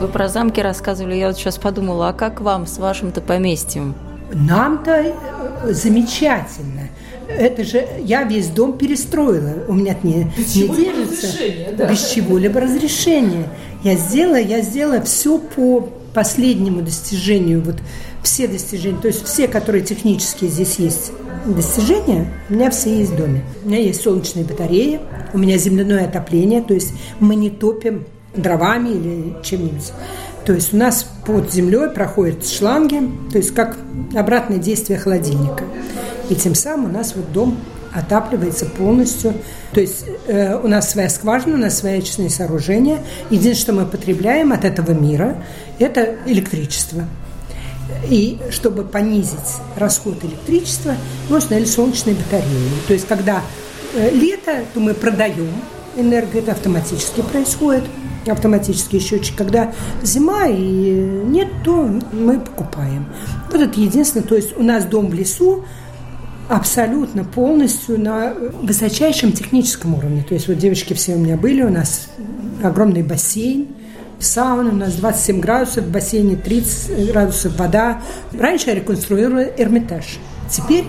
Вы 0.00 0.08
про 0.08 0.28
замки 0.28 0.60
рассказывали, 0.60 1.14
я 1.14 1.28
вот 1.28 1.36
сейчас 1.36 1.56
подумала, 1.56 2.10
а 2.10 2.12
как 2.12 2.42
вам 2.42 2.66
с 2.66 2.78
вашим-то 2.78 3.22
поместьем? 3.22 3.94
Нам-то 4.32 5.14
замечательно. 5.70 6.88
Это 7.28 7.64
же 7.64 7.86
я 8.04 8.24
весь 8.24 8.48
дом 8.48 8.76
перестроила. 8.76 9.64
У 9.68 9.72
меня 9.74 9.96
не, 10.02 10.30
Без 10.36 10.54
не 10.56 10.68
держится. 10.68 11.28
да. 11.76 11.90
Без 11.90 12.10
чего-либо 12.10 12.60
разрешения. 12.60 13.48
Я 13.82 13.96
сделала, 13.96 14.40
я 14.40 14.60
сделала 14.60 15.00
все 15.02 15.38
по 15.38 15.88
последнему 16.14 16.82
достижению. 16.82 17.62
Вот 17.62 17.76
все 18.22 18.46
достижения, 18.46 18.98
то 19.00 19.08
есть 19.08 19.24
все, 19.24 19.48
которые 19.48 19.82
технические 19.84 20.50
здесь 20.50 20.76
есть 20.78 21.12
достижения, 21.46 22.32
у 22.48 22.54
меня 22.54 22.70
все 22.70 22.96
есть 22.96 23.12
в 23.12 23.16
доме. 23.16 23.42
У 23.64 23.68
меня 23.68 23.78
есть 23.80 24.02
солнечные 24.02 24.44
батареи, 24.44 25.00
у 25.32 25.38
меня 25.38 25.58
земляное 25.58 26.04
отопление, 26.06 26.62
то 26.62 26.74
есть 26.74 26.92
мы 27.18 27.34
не 27.34 27.50
топим 27.50 28.04
дровами 28.36 28.90
или 28.90 29.42
чем-нибудь. 29.42 29.92
То 30.44 30.52
есть 30.52 30.74
у 30.74 30.76
нас 30.76 31.06
под 31.24 31.52
землей 31.52 31.88
проходят 31.88 32.46
шланги, 32.46 33.00
то 33.30 33.38
есть 33.38 33.54
как 33.54 33.76
обратное 34.14 34.58
действие 34.58 34.98
холодильника. 34.98 35.64
И 36.30 36.34
тем 36.34 36.54
самым 36.54 36.90
у 36.90 36.92
нас 36.92 37.14
вот 37.14 37.30
дом 37.32 37.58
отапливается 37.92 38.66
полностью. 38.66 39.34
То 39.72 39.80
есть 39.80 40.04
э, 40.26 40.56
у 40.56 40.66
нас 40.66 40.90
своя 40.90 41.08
скважина, 41.08 41.54
у 41.54 41.58
нас 41.58 41.78
свои 41.78 41.98
очистные 41.98 42.30
сооружения. 42.30 43.00
Единственное, 43.30 43.54
что 43.54 43.72
мы 43.72 43.86
потребляем 43.86 44.52
от 44.52 44.64
этого 44.64 44.92
мира, 44.92 45.36
это 45.78 46.16
электричество. 46.26 47.04
И 48.08 48.38
чтобы 48.50 48.84
понизить 48.84 49.60
расход 49.76 50.24
электричества, 50.24 50.94
мы 51.28 51.38
установили 51.38 51.68
солнечные 51.68 52.16
батареи. 52.16 52.68
То 52.86 52.94
есть 52.94 53.06
когда 53.06 53.42
э, 53.94 54.10
лето, 54.10 54.64
то 54.72 54.80
мы 54.80 54.94
продаем 54.94 55.52
энергию, 55.96 56.42
это 56.42 56.52
автоматически 56.52 57.20
происходит 57.20 57.84
автоматический 58.26 59.00
счетчик. 59.00 59.36
Когда 59.36 59.72
зима 60.02 60.46
и 60.46 60.90
нет, 61.26 61.48
то 61.64 61.88
мы 62.12 62.40
покупаем. 62.40 63.06
Вот 63.50 63.60
это 63.60 63.80
единственное. 63.80 64.26
То 64.26 64.36
есть 64.36 64.56
у 64.56 64.62
нас 64.62 64.84
дом 64.84 65.08
в 65.08 65.14
лесу 65.14 65.64
абсолютно 66.48 67.24
полностью 67.24 68.00
на 68.00 68.34
высочайшем 68.62 69.32
техническом 69.32 69.94
уровне. 69.94 70.24
То 70.26 70.34
есть 70.34 70.48
вот 70.48 70.58
девочки 70.58 70.92
все 70.94 71.14
у 71.14 71.18
меня 71.18 71.36
были, 71.36 71.62
у 71.62 71.70
нас 71.70 72.08
огромный 72.62 73.02
бассейн, 73.02 73.68
сауна, 74.18 74.70
у 74.70 74.74
нас 74.74 74.94
27 74.94 75.40
градусов, 75.40 75.84
в 75.84 75.90
бассейне 75.90 76.36
30 76.36 77.10
градусов 77.10 77.58
вода. 77.58 78.02
Раньше 78.38 78.70
я 78.70 78.74
реконструировала 78.74 79.44
Эрмитаж. 79.56 80.18
Теперь 80.50 80.84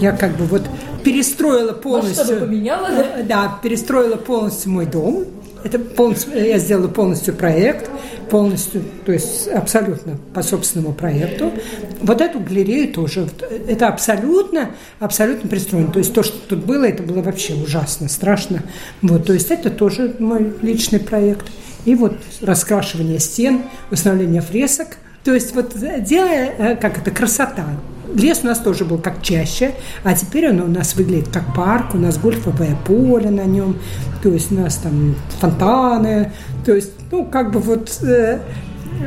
я 0.00 0.12
как 0.12 0.36
бы 0.36 0.46
вот 0.46 0.62
перестроила 1.04 1.72
полностью... 1.72 2.24
Масштабы 2.24 2.46
поменяла, 2.46 2.88
да? 2.88 3.22
Да, 3.22 3.58
перестроила 3.62 4.16
полностью 4.16 4.72
мой 4.72 4.86
дом. 4.86 5.24
Это 5.64 5.78
полностью, 5.78 6.46
я 6.46 6.58
сделала 6.58 6.88
полностью 6.88 7.34
проект, 7.34 7.90
полностью, 8.30 8.82
то 9.06 9.12
есть 9.12 9.48
абсолютно 9.48 10.18
по 10.34 10.42
собственному 10.42 10.92
проекту. 10.92 11.52
Вот 12.00 12.20
эту 12.20 12.38
галерею 12.38 12.92
тоже, 12.92 13.28
это 13.66 13.88
абсолютно, 13.88 14.72
абсолютно 15.00 15.48
пристроено. 15.48 15.90
То 15.90 15.98
есть 16.00 16.12
то, 16.12 16.22
что 16.22 16.36
тут 16.48 16.64
было, 16.64 16.84
это 16.84 17.02
было 17.02 17.22
вообще 17.22 17.54
ужасно, 17.54 18.08
страшно. 18.08 18.62
Вот, 19.00 19.26
то 19.26 19.32
есть 19.32 19.50
это 19.50 19.70
тоже 19.70 20.14
мой 20.18 20.52
личный 20.60 21.00
проект. 21.00 21.46
И 21.86 21.94
вот 21.94 22.16
раскрашивание 22.42 23.18
стен, 23.18 23.62
установление 23.90 24.42
фресок. 24.42 24.98
То 25.24 25.32
есть 25.32 25.54
вот 25.54 25.74
делая, 26.00 26.76
как 26.76 26.98
это, 26.98 27.10
красота. 27.10 27.66
Лес 28.14 28.40
у 28.42 28.46
нас 28.46 28.58
тоже 28.58 28.84
был 28.84 28.98
как 28.98 29.22
чаще, 29.22 29.72
а 30.04 30.14
теперь 30.14 30.50
он 30.50 30.60
у 30.60 30.66
нас 30.66 30.94
выглядит 30.94 31.28
как 31.32 31.54
парк, 31.54 31.94
у 31.94 31.98
нас 31.98 32.16
гольфовое 32.16 32.76
поле 32.86 33.30
на 33.30 33.44
нем, 33.44 33.76
то 34.22 34.30
есть 34.30 34.52
у 34.52 34.54
нас 34.54 34.76
там 34.76 35.16
фонтаны, 35.40 36.32
то 36.64 36.74
есть, 36.74 36.92
ну, 37.10 37.26
как 37.26 37.52
бы 37.52 37.60
вот 37.60 37.90
э, 38.02 38.38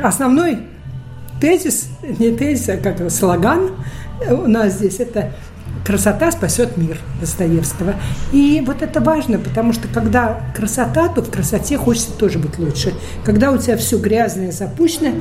основной 0.02 0.58
тезис, 1.40 1.88
не 2.18 2.32
тезис, 2.32 2.68
а 2.68 2.76
как 2.76 3.10
слоган 3.10 3.70
у 4.30 4.46
нас 4.48 4.74
здесь 4.74 5.00
это 5.00 5.32
красота 5.84 6.30
спасет 6.30 6.76
мир 6.76 6.98
Достоевского. 7.20 7.94
И 8.32 8.62
вот 8.66 8.82
это 8.82 9.00
важно, 9.00 9.38
потому 9.38 9.72
что 9.72 9.88
когда 9.88 10.40
красота, 10.54 11.08
то 11.08 11.22
в 11.22 11.30
красоте 11.30 11.78
хочется 11.78 12.12
тоже 12.12 12.38
быть 12.38 12.58
лучше. 12.58 12.92
Когда 13.24 13.52
у 13.52 13.58
тебя 13.58 13.76
все 13.76 13.98
грязное, 13.98 14.52
запущено, 14.52 15.12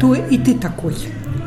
то 0.00 0.14
и 0.14 0.38
ты 0.38 0.54
такой. 0.54 0.94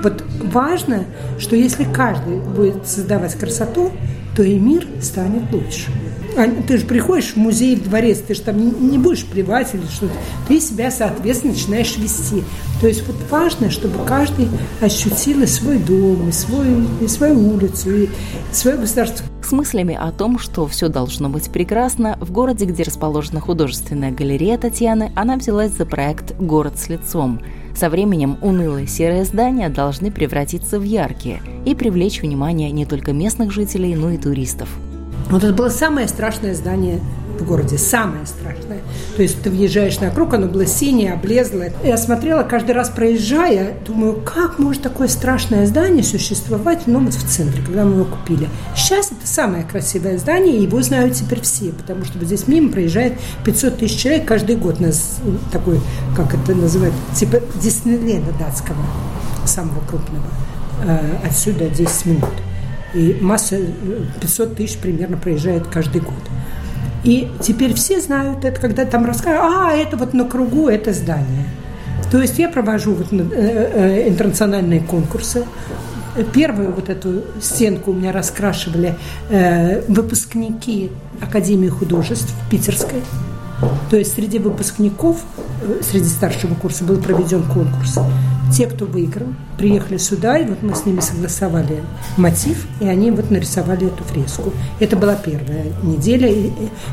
Вот 0.03 0.23
важно, 0.43 1.05
что 1.39 1.55
если 1.55 1.83
каждый 1.83 2.39
будет 2.39 2.87
создавать 2.87 3.35
красоту, 3.35 3.91
то 4.35 4.43
и 4.43 4.57
мир 4.59 4.87
станет 5.01 5.51
лучше. 5.51 5.89
А 6.37 6.47
ты 6.67 6.77
же 6.77 6.85
приходишь 6.85 7.33
в 7.33 7.37
музей, 7.37 7.75
в 7.75 7.83
дворец, 7.83 8.19
ты 8.19 8.35
же 8.35 8.41
там 8.41 8.89
не 8.91 8.99
будешь 8.99 9.25
плевать 9.25 9.73
или 9.73 9.85
что-то. 9.87 10.13
Ты 10.47 10.59
себя, 10.59 10.91
соответственно, 10.91 11.53
начинаешь 11.53 11.97
вести. 11.97 12.43
То 12.79 12.87
есть 12.87 13.07
вот 13.07 13.15
важно, 13.31 13.71
чтобы 13.71 14.05
каждый 14.05 14.47
ощутил 14.79 15.41
и 15.41 15.47
свой 15.47 15.79
дом, 15.79 16.29
и, 16.29 16.31
свой, 16.31 16.67
и 17.01 17.07
свою 17.07 17.55
улицу, 17.55 17.89
и 18.03 18.09
свое 18.51 18.77
государство. 18.77 19.25
С 19.43 19.51
мыслями 19.51 19.97
о 19.99 20.11
том, 20.11 20.37
что 20.37 20.67
все 20.67 20.89
должно 20.89 21.27
быть 21.29 21.49
прекрасно, 21.49 22.19
в 22.21 22.31
городе, 22.31 22.65
где 22.65 22.83
расположена 22.83 23.39
художественная 23.39 24.11
галерея 24.11 24.59
Татьяны, 24.59 25.11
она 25.15 25.37
взялась 25.37 25.71
за 25.71 25.87
проект 25.87 26.35
«Город 26.39 26.77
с 26.77 26.87
лицом». 26.87 27.41
Со 27.75 27.89
временем 27.89 28.37
унылые 28.43 28.85
серые 28.85 29.25
здания 29.25 29.69
должны 29.69 30.11
превратиться 30.11 30.79
в 30.79 30.83
яркие 30.83 31.41
и 31.65 31.73
привлечь 31.73 32.21
внимание 32.21 32.69
не 32.69 32.85
только 32.85 33.11
местных 33.11 33.51
жителей, 33.51 33.95
но 33.95 34.11
и 34.11 34.17
туристов. 34.17 34.69
Вот 35.29 35.43
это 35.43 35.53
было 35.53 35.69
самое 35.69 36.07
страшное 36.07 36.53
здание 36.53 37.01
в 37.37 37.45
городе, 37.45 37.77
самое 37.77 38.25
страшное. 38.25 38.79
То 39.15 39.21
есть 39.21 39.41
ты 39.41 39.49
въезжаешь 39.49 39.99
на 39.99 40.09
круг, 40.09 40.33
оно 40.33 40.47
было 40.47 40.65
синее, 40.65 41.13
облезлое. 41.13 41.73
Я 41.83 41.97
смотрела 41.97 42.43
каждый 42.43 42.71
раз 42.71 42.89
проезжая, 42.89 43.75
думаю, 43.85 44.21
как 44.21 44.57
может 44.57 44.81
такое 44.81 45.07
страшное 45.07 45.67
здание 45.67 46.03
существовать 46.03 46.87
ну, 46.87 46.99
вот 46.99 47.13
в 47.13 47.29
центре, 47.29 47.61
когда 47.61 47.83
мы 47.83 48.01
его 48.01 48.05
купили. 48.05 48.49
Сейчас 48.75 49.11
это 49.11 49.27
самое 49.27 49.63
красивое 49.65 50.17
здание, 50.17 50.57
и 50.57 50.63
его 50.63 50.81
знают 50.81 51.13
теперь 51.13 51.41
все, 51.41 51.71
потому 51.71 52.05
что 52.05 52.23
здесь 52.23 52.47
мимо 52.47 52.71
проезжает 52.71 53.13
500 53.45 53.77
тысяч 53.77 53.99
человек 53.99 54.25
каждый 54.25 54.55
год. 54.55 54.79
Нас 54.79 55.17
такой, 55.51 55.79
как 56.15 56.33
это 56.33 56.55
называют, 56.55 56.95
типа 57.13 57.41
Диснейленда 57.61 58.31
датского, 58.39 58.77
самого 59.45 59.81
крупного. 59.81 60.25
Отсюда 61.23 61.69
10 61.69 62.05
минут. 62.05 62.46
И 62.93 63.17
масса, 63.21 63.57
500 64.21 64.55
тысяч 64.55 64.77
примерно 64.77 65.17
проезжает 65.17 65.67
каждый 65.67 66.01
год. 66.01 66.13
И 67.03 67.29
теперь 67.41 67.73
все 67.73 68.01
знают 68.01 68.43
это, 68.43 68.59
когда 68.59 68.85
там 68.85 69.05
рассказывают, 69.05 69.53
а, 69.55 69.71
это 69.73 69.97
вот 69.97 70.13
на 70.13 70.25
кругу, 70.25 70.67
это 70.67 70.93
здание. 70.93 71.45
То 72.11 72.21
есть 72.21 72.39
я 72.39 72.49
провожу 72.49 72.93
вот 72.93 73.11
интернациональные 73.11 74.81
конкурсы. 74.81 75.45
Первую 76.33 76.73
вот 76.73 76.89
эту 76.89 77.23
стенку 77.41 77.91
у 77.91 77.93
меня 77.93 78.11
раскрашивали 78.11 78.95
э, 79.29 79.81
выпускники 79.87 80.91
Академии 81.21 81.69
художеств 81.69 82.33
Питерской. 82.49 83.03
То 83.89 83.97
есть 83.97 84.15
среди 84.15 84.39
выпускников, 84.39 85.17
среди 85.81 86.07
старшего 86.07 86.55
курса 86.55 86.83
был 86.83 86.97
проведен 86.97 87.43
конкурс. 87.43 87.99
Те, 88.51 88.67
кто 88.67 88.85
выиграл, 88.85 89.27
приехали 89.57 89.97
сюда, 89.97 90.37
и 90.37 90.45
вот 90.45 90.61
мы 90.63 90.75
с 90.75 90.85
ними 90.85 90.99
согласовали 90.99 91.83
мотив, 92.17 92.67
и 92.79 92.87
они 92.87 93.11
вот 93.11 93.29
нарисовали 93.29 93.87
эту 93.87 94.03
фреску. 94.03 94.53
Это 94.79 94.95
была 94.95 95.15
первая 95.15 95.65
неделя, 95.83 96.31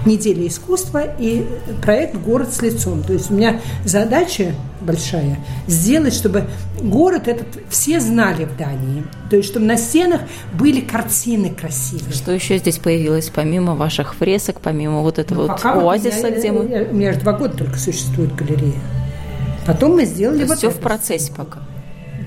неделя 0.05 0.47
искусства 0.47 1.03
и 1.19 1.47
проект 1.83 2.17
«Город 2.17 2.53
с 2.53 2.61
лицом». 2.63 3.03
То 3.03 3.13
есть 3.13 3.31
у 3.31 3.35
меня 3.35 3.61
задача 3.85 4.55
большая 4.81 5.39
сделать, 5.67 6.15
чтобы 6.15 6.45
город 6.83 7.29
этот 7.29 7.47
все 7.71 8.01
знали 8.01 8.45
в 8.45 8.57
Дании. 8.57 9.05
То 9.31 9.37
есть, 9.37 9.49
чтобы 9.49 9.67
на 9.67 9.77
стенах 9.77 10.23
были 10.53 10.81
картины 10.81 11.51
красивые. 11.51 12.13
Что 12.13 12.33
еще 12.33 12.59
здесь 12.59 12.79
появилось, 12.79 13.31
помимо 13.35 13.75
ваших 13.75 14.15
фресок, 14.15 14.61
помимо 14.61 15.01
вот 15.01 15.19
этого 15.19 15.47
ну, 15.47 15.49
вот 15.49 15.65
оазиса, 15.65 16.29
меня, 16.29 16.39
где 16.39 16.53
мы... 16.53 16.89
У 16.91 16.95
меня 16.95 17.13
же 17.13 17.21
два 17.21 17.33
года 17.33 17.57
только 17.57 17.79
существует 17.79 18.35
галерея. 18.35 18.75
Потом 19.67 19.97
мы 19.97 20.05
сделали 20.05 20.45
вот 20.45 20.59
все 20.59 20.69
это. 20.69 20.77
в 20.77 20.81
процессе 20.81 21.33
пока. 21.37 21.61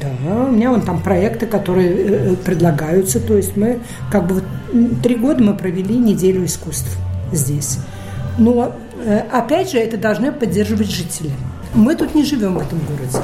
Да, 0.02 0.08
у 0.46 0.52
меня 0.52 0.72
вон 0.72 0.82
там 0.82 1.02
проекты, 1.02 1.46
которые 1.48 1.90
э, 1.90 2.36
предлагаются. 2.36 3.20
То 3.20 3.36
есть 3.36 3.58
мы 3.58 3.80
как 4.12 4.28
бы 4.28 4.36
вот 4.36 5.02
три 5.02 5.16
года 5.16 5.44
мы 5.44 5.56
провели 5.56 5.98
неделю 5.98 6.46
искусств 6.46 6.98
здесь. 7.32 7.80
Но 8.38 8.76
э, 9.04 9.20
опять 9.32 9.72
же 9.72 9.80
это 9.80 9.98
должны 9.98 10.32
поддерживать 10.32 10.90
жители. 10.90 11.32
Мы 11.74 11.96
тут 11.96 12.16
не 12.16 12.24
живем 12.24 12.56
в 12.56 12.62
этом 12.62 12.80
городе. 12.80 13.18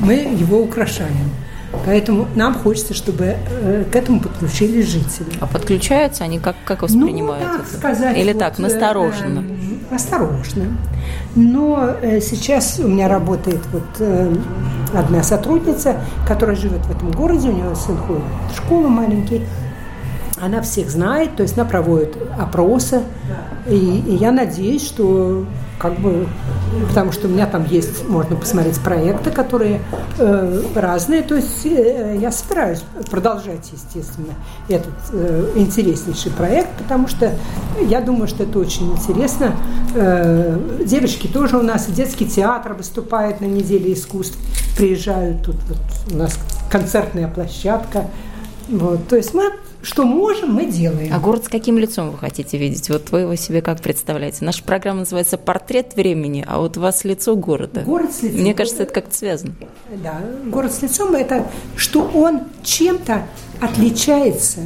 Мы 0.00 0.14
его 0.14 0.60
украшаем. 0.60 1.30
Поэтому 1.84 2.26
нам 2.34 2.54
хочется, 2.54 2.94
чтобы 2.94 3.36
э, 3.36 3.84
к 3.90 3.96
этому 3.96 4.20
подключились 4.20 4.86
жители. 4.86 5.26
А 5.40 5.46
подключаются 5.46 6.24
они 6.24 6.38
как, 6.38 6.56
как 6.64 6.82
воспринимают 6.82 7.46
ну, 7.46 7.58
так 7.58 7.66
это? 7.66 7.76
сказать, 7.76 8.16
Или 8.16 8.32
вот, 8.32 8.38
так, 8.38 8.58
настороженно? 8.58 9.44
Э, 9.90 9.94
осторожно. 9.94 10.76
Но 11.34 11.90
э, 12.00 12.20
сейчас 12.20 12.78
у 12.78 12.88
меня 12.88 13.08
работает 13.08 13.60
вот 13.72 13.84
э, 14.00 14.34
одна 14.94 15.22
сотрудница, 15.22 15.96
которая 16.26 16.56
живет 16.56 16.80
в 16.86 16.90
этом 16.90 17.10
городе, 17.10 17.48
у 17.48 17.52
нее 17.52 17.76
сын 17.76 17.96
ходит 17.98 18.22
в 18.52 18.56
школу 18.56 18.88
маленький, 18.88 19.42
она 20.40 20.62
всех 20.62 20.90
знает, 20.90 21.36
то 21.36 21.42
есть 21.42 21.56
она 21.58 21.66
проводит 21.66 22.16
опросы, 22.38 23.02
и, 23.66 23.74
и 23.74 24.14
я 24.16 24.32
надеюсь, 24.32 24.86
что 24.86 25.46
как 25.78 25.98
бы, 26.00 26.26
потому 26.88 27.12
что 27.12 27.28
у 27.28 27.30
меня 27.30 27.46
там 27.46 27.64
есть, 27.64 28.08
можно 28.08 28.36
посмотреть 28.36 28.80
проекты, 28.80 29.30
которые 29.30 29.80
э, 30.18 30.62
разные, 30.74 31.22
то 31.22 31.36
есть 31.36 31.64
э, 31.66 32.18
я 32.20 32.32
собираюсь 32.32 32.82
продолжать, 33.10 33.70
естественно, 33.72 34.34
этот 34.68 34.94
э, 35.12 35.52
интереснейший 35.54 36.32
проект, 36.32 36.70
потому 36.78 37.06
что 37.06 37.32
я 37.80 38.00
думаю, 38.00 38.26
что 38.26 38.42
это 38.42 38.58
очень 38.58 38.92
интересно. 38.92 39.54
Э, 39.94 40.58
девочки 40.84 41.28
тоже 41.28 41.58
у 41.58 41.62
нас, 41.62 41.86
детский 41.86 42.26
театр 42.26 42.74
выступает 42.74 43.40
на 43.40 43.46
неделе 43.46 43.92
искусств, 43.92 44.36
приезжают 44.76 45.44
тут 45.44 45.56
вот 45.68 46.12
у 46.12 46.16
нас 46.16 46.38
концертная 46.70 47.28
площадка, 47.28 48.06
вот, 48.68 49.06
то 49.06 49.16
есть 49.16 49.32
мы 49.32 49.52
что 49.88 50.04
можем, 50.04 50.52
мы 50.52 50.66
делаем. 50.66 51.14
А 51.14 51.18
город 51.18 51.46
с 51.46 51.48
каким 51.48 51.78
лицом 51.78 52.10
вы 52.10 52.18
хотите 52.18 52.58
видеть? 52.58 52.90
Вот 52.90 53.10
вы 53.10 53.20
его 53.20 53.34
себе 53.36 53.62
как 53.62 53.80
представляете? 53.80 54.44
Наша 54.44 54.62
программа 54.62 55.00
называется 55.00 55.38
«Портрет 55.38 55.96
времени», 55.96 56.44
а 56.46 56.58
вот 56.58 56.76
у 56.76 56.80
вас 56.80 57.04
лицо 57.04 57.34
города. 57.34 57.80
Город 57.80 58.12
с 58.12 58.22
лицом. 58.22 58.40
Мне 58.42 58.52
кажется, 58.52 58.82
это 58.82 58.92
как-то 58.92 59.14
связано. 59.16 59.54
Да, 60.02 60.20
город 60.44 60.74
с 60.74 60.82
лицом– 60.82 61.14
это 61.16 61.46
что 61.74 62.02
он 62.02 62.42
чем-то 62.62 63.22
отличается. 63.62 64.60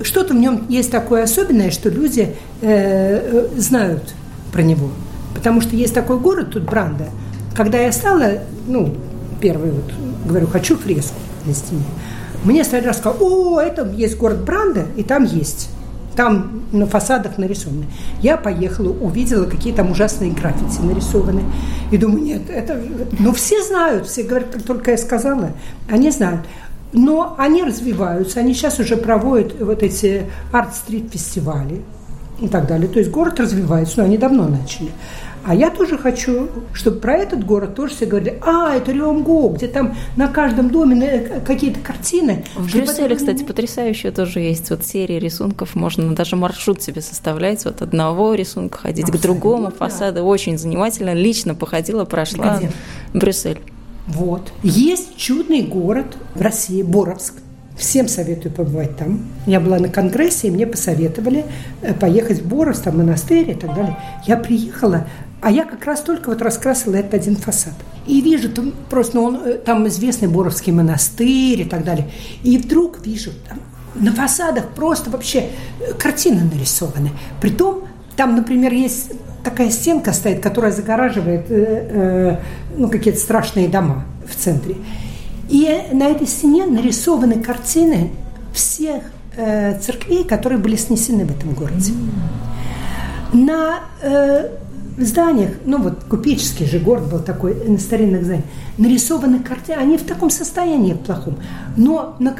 Что-то 0.00 0.32
в 0.32 0.36
нем 0.36 0.66
есть 0.68 0.92
такое 0.92 1.24
особенное, 1.24 1.72
что 1.72 1.88
люди 1.88 2.36
э, 2.60 3.48
знают 3.56 4.14
про 4.52 4.62
него. 4.62 4.90
Потому 5.34 5.60
что 5.60 5.74
есть 5.74 5.92
такой 5.92 6.20
город, 6.20 6.52
тут 6.52 6.62
Бранда. 6.62 7.08
Когда 7.56 7.78
я 7.78 7.90
стала, 7.90 8.38
ну, 8.68 8.94
первый 9.40 9.72
вот, 9.72 9.92
говорю, 10.24 10.46
хочу 10.46 10.76
фреску 10.76 11.18
на 11.46 11.52
стене, 11.52 11.82
мне 12.44 12.64
стали 12.64 12.86
рассказывать, 12.86 13.22
о, 13.22 13.60
это 13.60 13.88
есть 13.88 14.16
город 14.16 14.44
Бранда, 14.44 14.86
и 14.96 15.02
там 15.02 15.24
есть. 15.24 15.70
Там 16.16 16.62
на 16.72 16.86
фасадах 16.86 17.38
нарисованы. 17.38 17.86
Я 18.20 18.36
поехала, 18.36 18.90
увидела, 18.90 19.46
какие 19.46 19.72
там 19.72 19.90
ужасные 19.90 20.30
граффити 20.32 20.80
нарисованы. 20.82 21.42
И 21.90 21.96
думаю, 21.96 22.22
нет, 22.22 22.42
это... 22.50 22.80
Ну, 23.18 23.32
все 23.32 23.62
знают, 23.62 24.06
все 24.06 24.22
говорят, 24.22 24.50
как 24.50 24.62
только 24.62 24.90
я 24.90 24.98
сказала, 24.98 25.52
они 25.88 26.10
знают. 26.10 26.42
Но 26.92 27.34
они 27.38 27.62
развиваются, 27.62 28.40
они 28.40 28.52
сейчас 28.52 28.78
уже 28.78 28.98
проводят 28.98 29.58
вот 29.58 29.82
эти 29.82 30.24
арт-стрит-фестивали 30.52 31.80
и 32.40 32.48
так 32.48 32.66
далее. 32.66 32.88
То 32.88 32.98
есть 32.98 33.10
город 33.10 33.40
развивается, 33.40 34.00
но 34.00 34.04
они 34.04 34.18
давно 34.18 34.48
начали. 34.48 34.90
А 35.44 35.54
я 35.54 35.70
тоже 35.70 35.98
хочу, 35.98 36.48
чтобы 36.72 37.00
про 37.00 37.16
этот 37.16 37.44
город 37.44 37.74
тоже 37.74 37.94
все 37.94 38.06
говорили, 38.06 38.38
а, 38.42 38.76
это 38.76 38.92
Риомго, 38.92 39.48
где 39.54 39.66
там 39.66 39.96
на 40.16 40.28
каждом 40.28 40.70
доме 40.70 41.42
какие-то 41.44 41.80
картины. 41.80 42.44
В 42.54 42.70
Брюсселе, 42.72 43.16
кстати, 43.16 43.42
потрясающая 43.42 44.12
тоже 44.12 44.40
есть 44.40 44.70
вот 44.70 44.84
серия 44.84 45.18
рисунков, 45.18 45.74
можно 45.74 46.14
даже 46.14 46.36
маршрут 46.36 46.82
себе 46.82 47.00
составлять, 47.00 47.64
вот 47.64 47.82
одного 47.82 48.34
рисунка 48.34 48.78
ходить 48.78 49.04
Абсолютно, 49.04 49.18
к 49.18 49.22
другому, 49.22 49.70
фасады 49.70 50.20
да. 50.20 50.22
очень 50.22 50.58
занимательно, 50.58 51.12
лично 51.12 51.54
походила, 51.54 52.04
прошла 52.04 52.58
где? 52.58 52.70
Брюссель. 53.12 53.60
Вот. 54.06 54.52
Есть 54.62 55.16
чудный 55.16 55.62
город 55.62 56.06
в 56.34 56.40
России, 56.40 56.82
Боровск. 56.82 57.34
Всем 57.76 58.06
советую 58.06 58.52
побывать 58.52 58.96
там. 58.96 59.22
Я 59.46 59.58
была 59.58 59.78
на 59.78 59.88
конгрессе, 59.88 60.48
и 60.48 60.50
мне 60.50 60.66
посоветовали 60.66 61.46
э, 61.80 61.94
поехать 61.94 62.42
в 62.42 62.46
Боровск, 62.46 62.82
там 62.82 62.98
монастырь 62.98 63.50
и 63.50 63.54
так 63.54 63.74
далее. 63.74 63.96
Я 64.26 64.36
приехала, 64.36 65.06
а 65.42 65.50
я 65.50 65.64
как 65.64 65.84
раз 65.84 66.00
только 66.00 66.30
вот 66.30 66.40
раскрасила 66.40 66.94
этот 66.94 67.14
один 67.14 67.36
фасад. 67.36 67.74
И 68.06 68.20
вижу, 68.20 68.48
там 68.48 68.72
просто 68.88 69.16
ну, 69.16 69.24
он, 69.24 69.36
э, 69.44 69.54
там 69.54 69.86
известный 69.88 70.28
Боровский 70.28 70.72
монастырь 70.72 71.62
и 71.62 71.64
так 71.64 71.84
далее. 71.84 72.08
И 72.44 72.58
вдруг 72.58 73.04
вижу, 73.04 73.32
там 73.48 73.58
на 73.96 74.12
фасадах 74.12 74.68
просто 74.68 75.10
вообще 75.10 75.48
э, 75.80 75.94
картины 75.94 76.42
нарисованы. 76.44 77.10
Притом 77.40 77.82
там, 78.16 78.36
например, 78.36 78.72
есть 78.72 79.12
такая 79.42 79.70
стенка 79.70 80.12
стоит, 80.12 80.40
которая 80.40 80.70
загораживает 80.70 81.50
э, 81.50 81.88
э, 81.90 82.36
ну, 82.76 82.88
какие-то 82.88 83.18
страшные 83.18 83.68
дома 83.68 84.04
в 84.24 84.36
центре. 84.36 84.76
И 85.48 85.68
на 85.92 86.06
этой 86.06 86.28
стене 86.28 86.66
нарисованы 86.66 87.42
картины 87.42 88.12
всех 88.54 89.02
э, 89.36 89.78
церквей, 89.80 90.22
которые 90.22 90.60
были 90.60 90.76
снесены 90.76 91.24
в 91.24 91.30
этом 91.30 91.52
городе. 91.54 91.92
На 93.32 93.80
э, 94.02 94.50
зданиях, 94.98 95.52
ну 95.64 95.82
вот 95.82 96.04
купеческий 96.04 96.66
же 96.66 96.78
город 96.78 97.10
был 97.10 97.20
такой, 97.20 97.54
на 97.54 97.78
старинных 97.78 98.24
зданиях, 98.24 98.44
нарисованы 98.78 99.40
картины, 99.40 99.76
они 99.76 99.96
в 99.96 100.04
таком 100.04 100.30
состоянии 100.30 100.92
в 100.92 100.98
плохом, 100.98 101.38
но 101.76 102.16
на, 102.18 102.34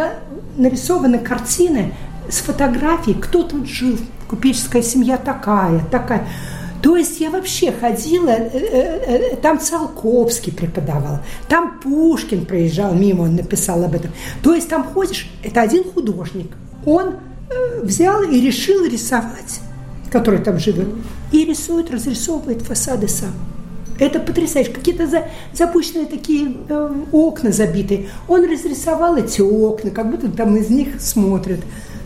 нарисованы 0.57 1.19
картины 1.19 1.95
с 2.29 2.39
фотографией, 2.39 3.17
кто 3.21 3.43
тут 3.43 3.67
жил, 3.67 3.99
купеческая 4.29 4.83
семья 4.83 5.17
такая, 5.17 5.81
такая. 5.91 6.27
То 6.83 6.97
есть 6.97 7.21
я 7.21 7.31
вообще 7.31 7.71
ходила, 7.71 8.31
э, 8.31 8.51
э, 8.53 9.33
э, 9.33 9.37
там 9.37 9.61
Циолковский 9.61 10.53
преподавал, 10.53 11.21
там 11.49 11.79
Пушкин 11.81 12.45
проезжал 12.45 12.93
мимо, 12.93 13.23
он 13.23 13.37
написал 13.37 13.85
об 13.85 13.95
этом. 13.95 14.11
То 14.43 14.53
есть 14.53 14.69
там 14.69 14.83
ходишь, 14.83 15.31
это 15.45 15.61
один 15.61 15.85
художник, 15.85 16.51
он 16.85 17.15
взял 17.83 18.23
и 18.23 18.41
решил 18.41 18.85
рисовать, 18.85 19.61
который 20.11 20.41
там 20.41 20.59
живет 20.59 20.89
и 21.33 21.45
рисует, 21.45 21.91
разрисовывает 21.91 22.63
фасады 22.63 23.09
сам. 23.09 23.33
Это 23.99 24.21
потрясающе. 24.21 24.73
Какие-то 24.73 25.07
за, 25.07 25.29
запущенные 25.53 26.07
такие 26.07 26.53
э, 26.69 26.95
окна 27.13 27.53
забитые. 27.53 28.09
Он 28.29 28.45
разрисовал 28.51 29.17
эти 29.17 29.41
окна, 29.41 29.91
как 29.91 30.11
будто 30.11 30.31
там 30.31 30.57
из 30.57 30.71
них 30.71 31.01
смотрят. 31.01 31.61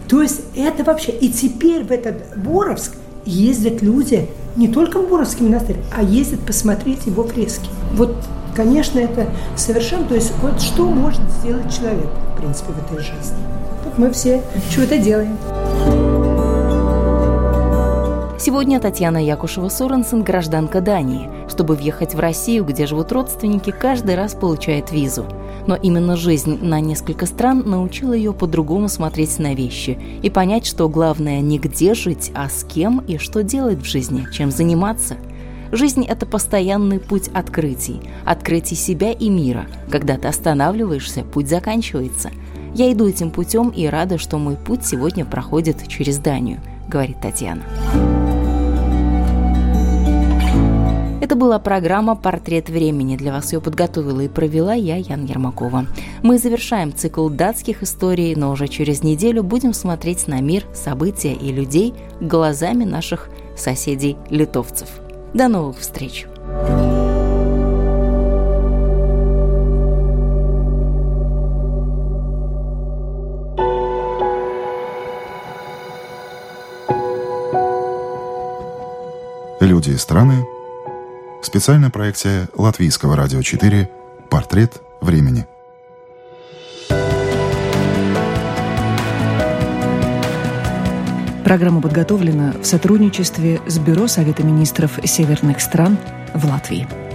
То 0.08 0.22
есть 0.22 0.42
это 0.54 0.84
вообще... 0.84 1.12
И 1.12 1.28
теперь 1.30 1.84
в 1.84 1.90
этот 1.90 2.36
Боровск 2.36 2.92
ездят 3.24 3.82
люди 3.82 4.28
не 4.56 4.68
только 4.68 5.00
в 5.00 5.08
Боровский 5.08 5.44
монастырь, 5.44 5.76
а 5.94 6.02
ездят 6.02 6.40
посмотреть 6.40 7.06
его 7.06 7.24
фрески. 7.24 7.68
Вот, 7.94 8.14
конечно, 8.54 8.98
это 8.98 9.28
совершенно... 9.56 10.06
То 10.06 10.14
есть 10.14 10.32
вот 10.42 10.60
что 10.60 10.86
может 10.86 11.22
сделать 11.40 11.74
человек, 11.74 12.08
в 12.34 12.40
принципе, 12.40 12.72
в 12.72 12.92
этой 12.92 13.02
жизни. 13.02 13.36
Вот 13.84 13.98
мы 13.98 14.10
все 14.12 14.42
что-то 14.70 14.98
делаем. 14.98 15.36
Сегодня 18.38 18.78
Татьяна 18.80 19.24
Якушева-Соренсен– 19.24 20.22
гражданка 20.24 20.82
Дании. 20.82 21.30
Чтобы 21.48 21.74
въехать 21.74 22.14
в 22.14 22.20
Россию, 22.20 22.66
где 22.66 22.86
живут 22.86 23.10
родственники, 23.10 23.70
каждый 23.70 24.14
раз 24.14 24.34
получает 24.34 24.92
визу. 24.92 25.24
Но 25.66 25.74
именно 25.74 26.16
жизнь 26.16 26.58
на 26.62 26.80
несколько 26.80 27.24
стран 27.24 27.62
научила 27.64 28.12
ее 28.12 28.34
по-другому 28.34 28.90
смотреть 28.90 29.38
на 29.38 29.54
вещи 29.54 29.98
и 30.22 30.28
понять, 30.28 30.66
что 30.66 30.86
главное 30.90 31.40
не 31.40 31.58
где 31.58 31.94
жить, 31.94 32.30
а 32.34 32.50
с 32.50 32.62
кем 32.64 32.98
и 33.08 33.16
что 33.16 33.42
делать 33.42 33.78
в 33.78 33.86
жизни, 33.86 34.26
чем 34.30 34.50
заниматься. 34.50 35.16
Жизнь– 35.72 36.04
это 36.08 36.26
постоянный 36.26 37.00
путь 37.00 37.28
открытий, 37.32 38.02
открытий 38.26 38.76
себя 38.76 39.12
и 39.12 39.30
мира. 39.30 39.64
Когда 39.90 40.18
ты 40.18 40.28
останавливаешься, 40.28 41.24
путь 41.24 41.48
заканчивается. 41.48 42.30
Я 42.74 42.92
иду 42.92 43.08
этим 43.08 43.30
путем 43.30 43.70
и 43.70 43.86
рада, 43.86 44.18
что 44.18 44.36
мой 44.36 44.56
путь 44.56 44.84
сегодня 44.84 45.24
проходит 45.24 45.88
через 45.88 46.18
Данию, 46.18 46.60
говорит 46.86 47.16
Татьяна. 47.22 47.62
Это 51.18 51.34
была 51.34 51.58
программа 51.58 52.14
«Портрет 52.14 52.68
времени». 52.68 53.16
Для 53.16 53.32
вас 53.32 53.52
ее 53.52 53.60
подготовила 53.62 54.20
и 54.20 54.28
провела 54.28 54.74
я, 54.74 54.96
Ян 54.96 55.24
Ермакова. 55.24 55.86
Мы 56.22 56.38
завершаем 56.38 56.94
цикл 56.94 57.30
датских 57.30 57.82
историй, 57.82 58.34
но 58.34 58.50
уже 58.50 58.68
через 58.68 59.02
неделю 59.02 59.42
будем 59.42 59.72
смотреть 59.72 60.28
на 60.28 60.40
мир, 60.42 60.64
события 60.74 61.32
и 61.32 61.50
людей 61.52 61.94
глазами 62.20 62.84
наших 62.84 63.30
соседей-литовцев. 63.56 64.88
До 65.32 65.48
новых 65.48 65.78
встреч! 65.78 66.26
Люди 79.60 79.90
и 79.90 79.96
страны 79.96 80.46
Специальная 81.42 81.90
проекция 81.90 82.48
Латвийского 82.54 83.16
радио 83.16 83.42
4 83.42 83.88
«Портрет 84.28 84.80
времени». 85.00 85.46
Программа 91.44 91.80
подготовлена 91.80 92.54
в 92.60 92.66
сотрудничестве 92.66 93.60
с 93.68 93.78
Бюро 93.78 94.08
Совета 94.08 94.42
министров 94.42 94.98
северных 95.04 95.60
стран 95.60 95.96
в 96.34 96.44
Латвии. 96.44 97.05